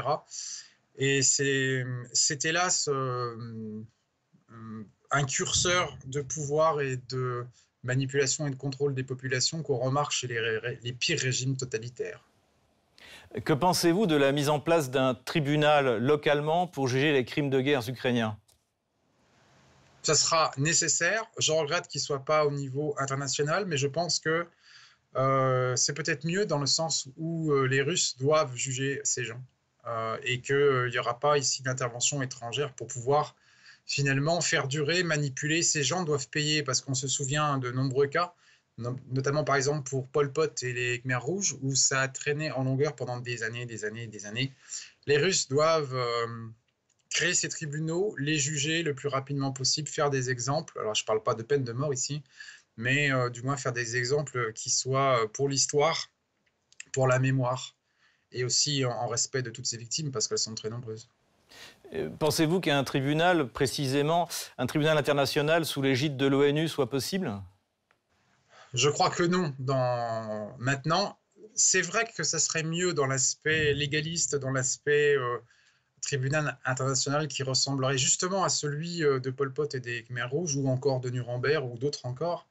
Et 0.97 1.21
c'est 1.21 2.45
hélas 2.45 2.89
euh, 2.89 3.81
un 5.11 5.25
curseur 5.25 5.97
de 6.05 6.21
pouvoir 6.21 6.81
et 6.81 6.97
de 7.09 7.45
manipulation 7.83 8.45
et 8.47 8.51
de 8.51 8.55
contrôle 8.55 8.93
des 8.93 9.03
populations 9.03 9.63
qu'on 9.63 9.77
remarque 9.77 10.11
chez 10.11 10.27
les 10.27 10.93
pires 10.93 11.19
régimes 11.19 11.55
totalitaires. 11.55 12.28
Que 13.45 13.53
pensez-vous 13.53 14.07
de 14.07 14.15
la 14.15 14.31
mise 14.31 14.49
en 14.49 14.59
place 14.59 14.89
d'un 14.89 15.13
tribunal 15.13 15.97
localement 15.97 16.65
pour 16.65 16.87
juger 16.87 17.11
les 17.13 17.25
crimes 17.25 17.51
de 17.51 17.61
guerre 17.61 17.87
ukrainiens? 17.87 18.37
Ça 20.01 20.15
sera 20.15 20.51
nécessaire. 20.57 21.23
Je 21.37 21.51
regrette 21.51 21.87
qu'il 21.87 21.99
ne 21.99 22.05
soit 22.05 22.25
pas 22.25 22.45
au 22.45 22.51
niveau 22.51 22.95
international, 22.97 23.65
mais 23.67 23.77
je 23.77 23.87
pense 23.87 24.19
que 24.19 24.47
euh, 25.15 25.75
c'est 25.75 25.93
peut-être 25.93 26.25
mieux 26.25 26.45
dans 26.45 26.57
le 26.57 26.65
sens 26.65 27.07
où 27.17 27.51
euh, 27.51 27.67
les 27.67 27.81
Russes 27.81 28.17
doivent 28.17 28.55
juger 28.55 28.99
ces 29.03 29.25
gens 29.25 29.41
euh, 29.87 30.17
et 30.23 30.41
qu'il 30.41 30.89
n'y 30.91 30.97
aura 30.97 31.19
pas 31.19 31.37
ici 31.37 31.61
d'intervention 31.61 32.21
étrangère 32.21 32.73
pour 32.73 32.87
pouvoir 32.87 33.35
finalement 33.85 34.41
faire 34.41 34.67
durer, 34.67 35.03
manipuler. 35.03 35.61
Ces 35.61 35.83
gens 35.83 36.03
doivent 36.03 36.29
payer 36.29 36.63
parce 36.63 36.81
qu'on 36.81 36.93
se 36.93 37.07
souvient 37.07 37.57
de 37.57 37.71
nombreux 37.71 38.07
cas, 38.07 38.33
notamment 39.11 39.43
par 39.43 39.55
exemple 39.55 39.89
pour 39.89 40.07
Pol 40.07 40.31
Pot 40.31 40.63
et 40.63 40.73
les 40.73 41.01
Khmers 41.01 41.23
rouges, 41.23 41.57
où 41.61 41.75
ça 41.75 42.01
a 42.01 42.07
traîné 42.07 42.51
en 42.51 42.63
longueur 42.63 42.95
pendant 42.95 43.19
des 43.19 43.43
années, 43.43 43.65
des 43.65 43.85
années, 43.85 44.07
des 44.07 44.25
années. 44.25 44.53
Les 45.05 45.17
Russes 45.17 45.47
doivent 45.47 45.95
créer 47.09 47.33
ces 47.33 47.49
tribunaux, 47.49 48.15
les 48.17 48.37
juger 48.37 48.83
le 48.83 48.93
plus 48.93 49.09
rapidement 49.09 49.51
possible, 49.51 49.87
faire 49.87 50.09
des 50.09 50.29
exemples. 50.29 50.77
Alors 50.79 50.95
je 50.95 51.03
ne 51.03 51.07
parle 51.07 51.23
pas 51.23 51.35
de 51.35 51.43
peine 51.43 51.63
de 51.63 51.73
mort 51.73 51.93
ici, 51.93 52.23
mais 52.77 53.11
euh, 53.11 53.29
du 53.29 53.41
moins 53.41 53.57
faire 53.57 53.73
des 53.73 53.97
exemples 53.97 54.53
qui 54.53 54.69
soient 54.69 55.23
euh, 55.23 55.27
pour 55.27 55.49
l'histoire, 55.49 56.09
pour 56.93 57.07
la 57.07 57.19
mémoire, 57.19 57.75
et 58.31 58.43
aussi 58.43 58.85
en, 58.85 59.07
respect 59.07 59.41
de 59.41 59.49
toutes 59.49 59.65
ces 59.65 59.77
victimes, 59.77 60.11
parce 60.11 60.27
qu'elles 60.27 60.37
sont 60.37 60.55
très 60.55 60.69
nombreuses. 60.69 61.09
Euh, 61.93 62.09
pensez-vous 62.09 62.59
qu'un 62.59 62.83
tribunal, 62.83 63.49
précisément, 63.49 64.29
un 64.59 64.67
tribunal 64.67 64.97
international 64.97 65.65
sous 65.65 65.81
l'égide 65.81 66.15
de 66.15 66.27
l'ONU 66.27 66.67
soit 66.67 66.89
possible? 66.89 67.33
Je 68.73 68.89
crois 68.89 69.09
que 69.09 69.23
non. 69.23 69.55
Maintenant, 70.59 71.19
c'est 71.55 71.81
vrai 71.81 72.09
que 72.15 72.23
ça 72.23 72.39
serait 72.39 72.63
mieux 72.63 72.93
dans 72.93 73.05
l'aspect 73.07 73.73
légaliste, 73.73 74.35
dans 74.35 74.51
l'aspect 74.51 75.15
tribunal 76.01 76.57
international 76.65 77.27
qui 77.27 77.43
ressemblerait 77.43 77.97
justement 77.97 78.43
à 78.43 78.49
celui 78.49 78.99
de 78.99 79.29
Pol 79.31 79.53
Pot 79.53 79.73
et 79.75 79.79
des 79.79 80.03
Khmer 80.03 80.23
Rouges, 80.23 80.55
ou 80.55 80.67
encore 80.67 80.99
de 80.99 81.09
Nuremberg, 81.09 81.65
ou 81.65 81.77
d'autres 81.77 82.05
encore 82.05 82.49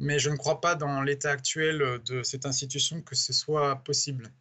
mais 0.00 0.18
je 0.18 0.30
ne 0.30 0.36
crois 0.36 0.60
pas 0.60 0.74
dans 0.74 1.02
l'état 1.02 1.30
actuel 1.30 2.00
de 2.06 2.22
cette 2.22 2.46
institution 2.46 3.02
que 3.02 3.14
ce 3.14 3.34
soit 3.34 3.76
possible. 3.84 4.32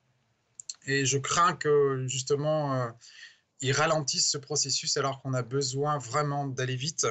Et 0.88 1.06
je 1.06 1.18
crains 1.18 1.56
que 1.56 2.06
justement, 2.08 2.74
euh, 2.76 2.90
ils 3.60 3.74
ralentissent 3.74 4.32
ce 4.32 4.38
processus 4.38 4.96
alors 4.96 5.22
qu'on 5.22 5.34
a 5.34 5.44
besoin 5.44 5.98
vraiment 5.98 6.48
d'aller 6.48 6.78
vite. 6.78 7.06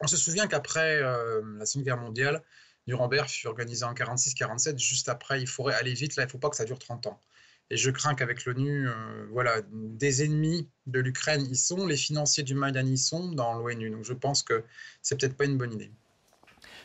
On 0.00 0.08
se 0.08 0.16
souvient 0.16 0.48
qu'après 0.48 1.00
euh, 1.00 1.42
la 1.58 1.64
Seconde 1.64 1.84
Guerre 1.84 1.96
mondiale, 1.96 2.42
Nuremberg 2.90 3.28
fut 3.28 3.46
organisé 3.46 3.84
en 3.84 3.94
46-47. 3.94 4.78
Juste 4.78 5.08
après, 5.08 5.40
il 5.40 5.46
faudrait 5.46 5.74
aller 5.74 5.94
vite. 5.94 6.16
Là, 6.16 6.24
il 6.24 6.26
ne 6.26 6.30
faut 6.30 6.38
pas 6.38 6.50
que 6.50 6.56
ça 6.56 6.64
dure 6.64 6.78
30 6.78 7.06
ans. 7.06 7.20
Et 7.70 7.76
je 7.76 7.90
crains 7.90 8.14
qu'avec 8.14 8.44
l'ONU, 8.44 8.88
euh, 8.88 9.26
voilà, 9.30 9.60
des 9.70 10.24
ennemis 10.24 10.68
de 10.86 10.98
l'Ukraine 10.98 11.46
y 11.48 11.54
sont, 11.54 11.86
les 11.86 11.96
financiers 11.96 12.42
du 12.42 12.54
Maïdan 12.54 12.84
y 12.86 12.98
sont 12.98 13.30
dans 13.30 13.54
l'ONU. 13.54 13.90
Donc 13.90 14.04
je 14.04 14.12
pense 14.12 14.42
que 14.42 14.64
c'est 15.02 15.18
peut-être 15.18 15.36
pas 15.36 15.44
une 15.44 15.56
bonne 15.56 15.72
idée. 15.72 15.90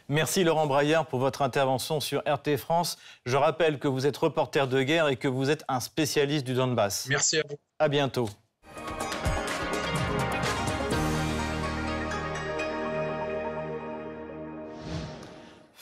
Merci 0.08 0.44
Laurent 0.44 0.68
Braillard 0.68 1.08
pour 1.08 1.20
votre 1.20 1.42
intervention 1.42 2.00
sur 2.00 2.22
RT 2.28 2.58
France. 2.58 3.00
Je 3.26 3.36
rappelle 3.36 3.80
que 3.80 3.88
vous 3.88 4.06
êtes 4.06 4.18
reporter 4.18 4.68
de 4.68 4.84
guerre 4.84 5.08
et 5.08 5.16
que 5.16 5.28
vous 5.28 5.50
êtes 5.50 5.64
un 5.68 5.80
spécialiste 5.80 6.46
du 6.46 6.54
Donbass. 6.54 7.08
Merci 7.10 7.40
à 7.40 7.44
vous. 7.50 7.58
À 7.80 7.90
bientôt. 7.90 8.30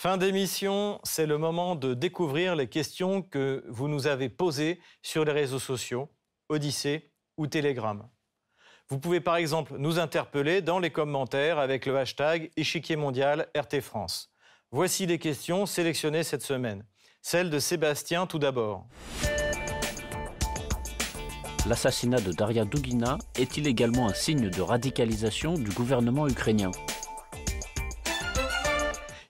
Fin 0.04 0.18
d'émission, 0.18 1.00
c'est 1.06 1.26
le 1.26 1.38
moment 1.38 1.78
de 1.78 1.94
découvrir 1.94 2.58
les 2.58 2.68
questions 2.68 3.22
que 3.22 3.63
vous 3.70 3.88
nous 3.88 4.06
avez 4.06 4.28
posées 4.28 4.82
sur 5.02 5.24
les 5.24 5.32
réseaux 5.32 5.60
sociaux, 5.60 6.10
Odyssée 6.50 7.13
ou 7.38 7.48
Telegram. 7.48 8.06
Vous 8.89 9.00
pouvez 9.00 9.22
par 9.22 9.38
exemple 9.38 9.76
nous 9.78 10.00
interpeller 10.00 10.62
dans 10.62 10.80
les 10.80 10.89
commentaires 10.89 11.58
avec 11.58 11.86
le 11.86 11.98
hashtag 11.98 12.52
échiquier 12.58 12.98
mondial 12.98 13.48
RT 13.56 13.80
France. 13.80 14.30
Voici 14.72 15.06
les 15.06 15.20
questions 15.20 15.66
sélectionnées 15.66 16.24
cette 16.24 16.44
semaine. 16.44 16.84
Celle 17.22 17.50
de 17.50 17.60
Sébastien 17.60 18.28
tout 18.28 18.39
d'abord. 18.39 18.86
L'assassinat 21.66 22.20
de 22.20 22.34
Daria 22.34 22.66
Dugina 22.66 23.20
est-il 23.39 23.68
également 23.68 24.10
un 24.10 24.13
signe 24.13 24.50
de 24.50 24.62
radicalisation 24.62 25.54
du 25.54 25.72
gouvernement 25.72 26.28
ukrainien? 26.28 26.72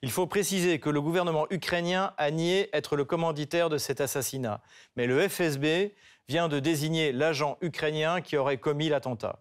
Il 0.03 0.11
faut 0.11 0.27
préciser 0.27 0.79
que 0.79 0.89
le 0.89 1.01
gouvernement 1.01 1.47
ukrainien 1.49 2.13
a 2.17 2.29
nié 2.29 2.69
être 2.75 2.97
le 2.97 3.05
commanditaire 3.05 3.69
de 3.69 3.77
cet 3.77 4.01
assassinat, 4.01 4.61
mais 4.97 5.07
le 5.07 5.29
FSB 5.29 5.95
vient 6.27 6.49
de 6.49 6.59
désigner 6.59 7.13
l'agent 7.13 7.57
ukrainien 7.61 8.19
qui 8.19 8.35
aurait 8.35 8.57
commis 8.57 8.89
l'attentat. 8.89 9.39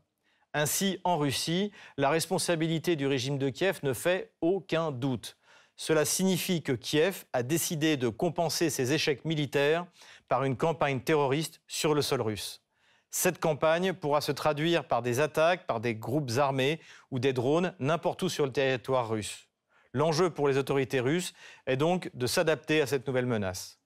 Ainsi, 0.55 1.01
en 1.03 1.19
Russie, 1.19 1.73
la 1.97 2.11
responsabilité 2.11 2.95
du 2.95 3.09
régime 3.09 3.39
de 3.39 3.49
Kiev 3.49 3.81
ne 3.83 3.93
fait 3.93 4.31
aucun 4.41 4.93
doute. 4.93 5.37
Cela 5.75 6.05
signifie 6.05 6.63
que 6.63 6.71
Kiev 6.71 7.25
a 7.33 7.43
décidé 7.43 7.97
de 7.97 8.09
compenser 8.09 8.71
ses 8.71 8.93
échecs 8.93 9.25
militaires 9.25 9.87
par 10.29 10.45
une 10.45 10.57
campagne 10.57 11.01
terroriste 11.01 11.61
sur 11.67 11.93
le 11.93 12.03
sol 12.03 12.21
russe. 12.21 12.63
Cette 13.11 13.41
campagne 13.41 13.95
pourra 13.95 14.21
se 14.21 14.31
traduire 14.31 14.87
par 14.87 15.03
des 15.03 15.19
attaques 15.19 15.67
par 15.67 15.81
des 15.81 15.97
groupes 15.97 16.31
armés 16.39 16.79
ou 17.11 17.19
des 17.19 17.33
drones 17.33 17.75
n'importe 17.81 18.23
où 18.23 18.29
sur 18.29 18.47
le 18.47 18.53
territoire 18.53 19.09
russe. 19.09 19.49
L'enjeu 19.95 20.31
pour 20.31 20.49
les 20.49 20.57
autorités 20.57 21.01
russes 21.01 21.35
est 21.67 21.77
donc 21.77 22.11
de 22.15 22.27
s'adapter 22.27 22.81
à 22.81 22.87
cette 22.87 23.07
nouvelle 23.07 23.27
menace. 23.27 23.79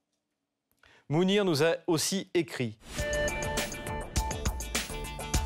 Mounir 1.08 1.44
nous 1.44 1.64
a 1.64 1.76
aussi 1.86 2.30
écrit 2.34 2.78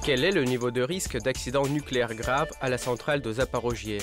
quel 0.02 0.24
est 0.24 0.32
le 0.32 0.44
niveau 0.44 0.70
de 0.70 0.82
risque 0.82 1.18
d'accident 1.18 1.66
nucléaire 1.66 2.14
grave 2.14 2.50
à 2.60 2.68
la 2.68 2.78
centrale 2.78 3.20
de 3.20 3.32
Zaporozhye 3.32 3.98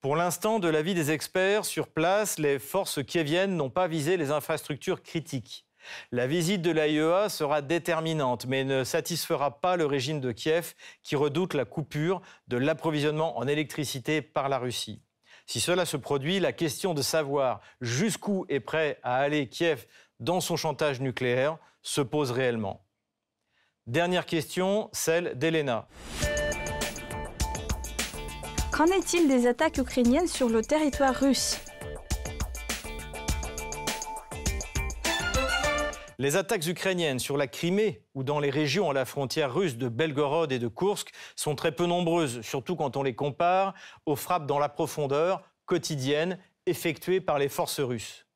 Pour 0.00 0.16
l'instant, 0.16 0.58
de 0.58 0.68
l'avis 0.68 0.94
des 0.94 1.10
experts 1.10 1.64
sur 1.64 1.88
place, 1.88 2.38
les 2.38 2.58
forces 2.58 3.02
kieviennes 3.04 3.56
n'ont 3.56 3.70
pas 3.70 3.88
visé 3.88 4.16
les 4.16 4.30
infrastructures 4.30 5.02
critiques. 5.02 5.67
La 6.12 6.26
visite 6.26 6.62
de 6.62 6.70
l'AIEA 6.70 7.28
sera 7.28 7.62
déterminante, 7.62 8.46
mais 8.46 8.64
ne 8.64 8.84
satisfera 8.84 9.60
pas 9.60 9.76
le 9.76 9.86
régime 9.86 10.20
de 10.20 10.32
Kiev 10.32 10.74
qui 11.02 11.16
redoute 11.16 11.54
la 11.54 11.64
coupure 11.64 12.22
de 12.48 12.56
l'approvisionnement 12.56 13.38
en 13.38 13.46
électricité 13.46 14.22
par 14.22 14.48
la 14.48 14.58
Russie. 14.58 15.02
Si 15.46 15.60
cela 15.60 15.86
se 15.86 15.96
produit, 15.96 16.40
la 16.40 16.52
question 16.52 16.92
de 16.92 17.02
savoir 17.02 17.60
jusqu'où 17.80 18.44
est 18.48 18.60
prêt 18.60 18.98
à 19.02 19.16
aller 19.16 19.48
Kiev 19.48 19.86
dans 20.20 20.40
son 20.40 20.56
chantage 20.56 21.00
nucléaire 21.00 21.56
se 21.82 22.00
pose 22.00 22.30
réellement. 22.30 22.84
Dernière 23.86 24.26
question, 24.26 24.90
celle 24.92 25.38
d'Elena. 25.38 25.88
Qu'en 28.70 28.86
est-il 28.86 29.26
des 29.26 29.46
attaques 29.46 29.78
ukrainiennes 29.78 30.28
sur 30.28 30.48
le 30.48 30.62
territoire 30.62 31.14
russe? 31.14 31.58
Les 36.20 36.34
attaques 36.34 36.66
ukrainiennes 36.66 37.20
sur 37.20 37.36
la 37.36 37.46
Crimée 37.46 38.02
ou 38.14 38.24
dans 38.24 38.40
les 38.40 38.50
régions 38.50 38.90
à 38.90 38.92
la 38.92 39.04
frontière 39.04 39.54
russe 39.54 39.76
de 39.76 39.88
Belgorod 39.88 40.50
et 40.50 40.58
de 40.58 40.66
Kursk 40.66 41.12
sont 41.36 41.54
très 41.54 41.70
peu 41.70 41.86
nombreuses, 41.86 42.40
surtout 42.40 42.74
quand 42.74 42.96
on 42.96 43.04
les 43.04 43.14
compare 43.14 43.72
aux 44.04 44.16
frappes 44.16 44.46
dans 44.46 44.58
la 44.58 44.68
profondeur 44.68 45.42
quotidiennes 45.64 46.40
effectuées 46.66 47.20
par 47.20 47.38
les 47.38 47.48
forces 47.48 47.78
russes. 47.78 48.26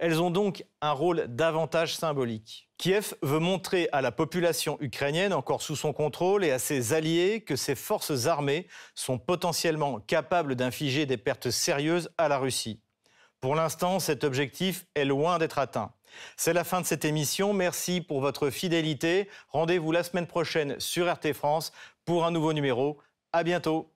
Elles 0.00 0.20
ont 0.20 0.32
donc 0.32 0.64
un 0.80 0.90
rôle 0.90 1.26
davantage 1.28 1.94
symbolique. 1.94 2.68
Kiev 2.76 3.14
veut 3.22 3.38
montrer 3.38 3.88
à 3.92 4.00
la 4.00 4.10
population 4.10 4.76
ukrainienne 4.80 5.32
encore 5.32 5.62
sous 5.62 5.76
son 5.76 5.92
contrôle 5.92 6.44
et 6.44 6.50
à 6.50 6.58
ses 6.58 6.92
alliés 6.92 7.42
que 7.42 7.54
ses 7.54 7.76
forces 7.76 8.26
armées 8.26 8.66
sont 8.96 9.20
potentiellement 9.20 10.00
capables 10.00 10.56
d'infliger 10.56 11.06
des 11.06 11.16
pertes 11.16 11.50
sérieuses 11.50 12.10
à 12.18 12.28
la 12.28 12.38
Russie. 12.38 12.80
Pour 13.40 13.54
l'instant, 13.54 14.00
cet 14.00 14.24
objectif 14.24 14.86
est 14.96 15.04
loin 15.04 15.38
d'être 15.38 15.60
atteint. 15.60 15.92
C'est 16.36 16.52
la 16.52 16.64
fin 16.64 16.80
de 16.80 16.86
cette 16.86 17.04
émission. 17.04 17.52
Merci 17.52 18.00
pour 18.00 18.20
votre 18.20 18.50
fidélité. 18.50 19.28
Rendez-vous 19.50 19.92
la 19.92 20.02
semaine 20.02 20.26
prochaine 20.26 20.78
sur 20.80 21.12
RT 21.12 21.32
France 21.32 21.72
pour 22.04 22.24
un 22.24 22.30
nouveau 22.30 22.52
numéro. 22.52 22.98
À 23.32 23.42
bientôt. 23.42 23.90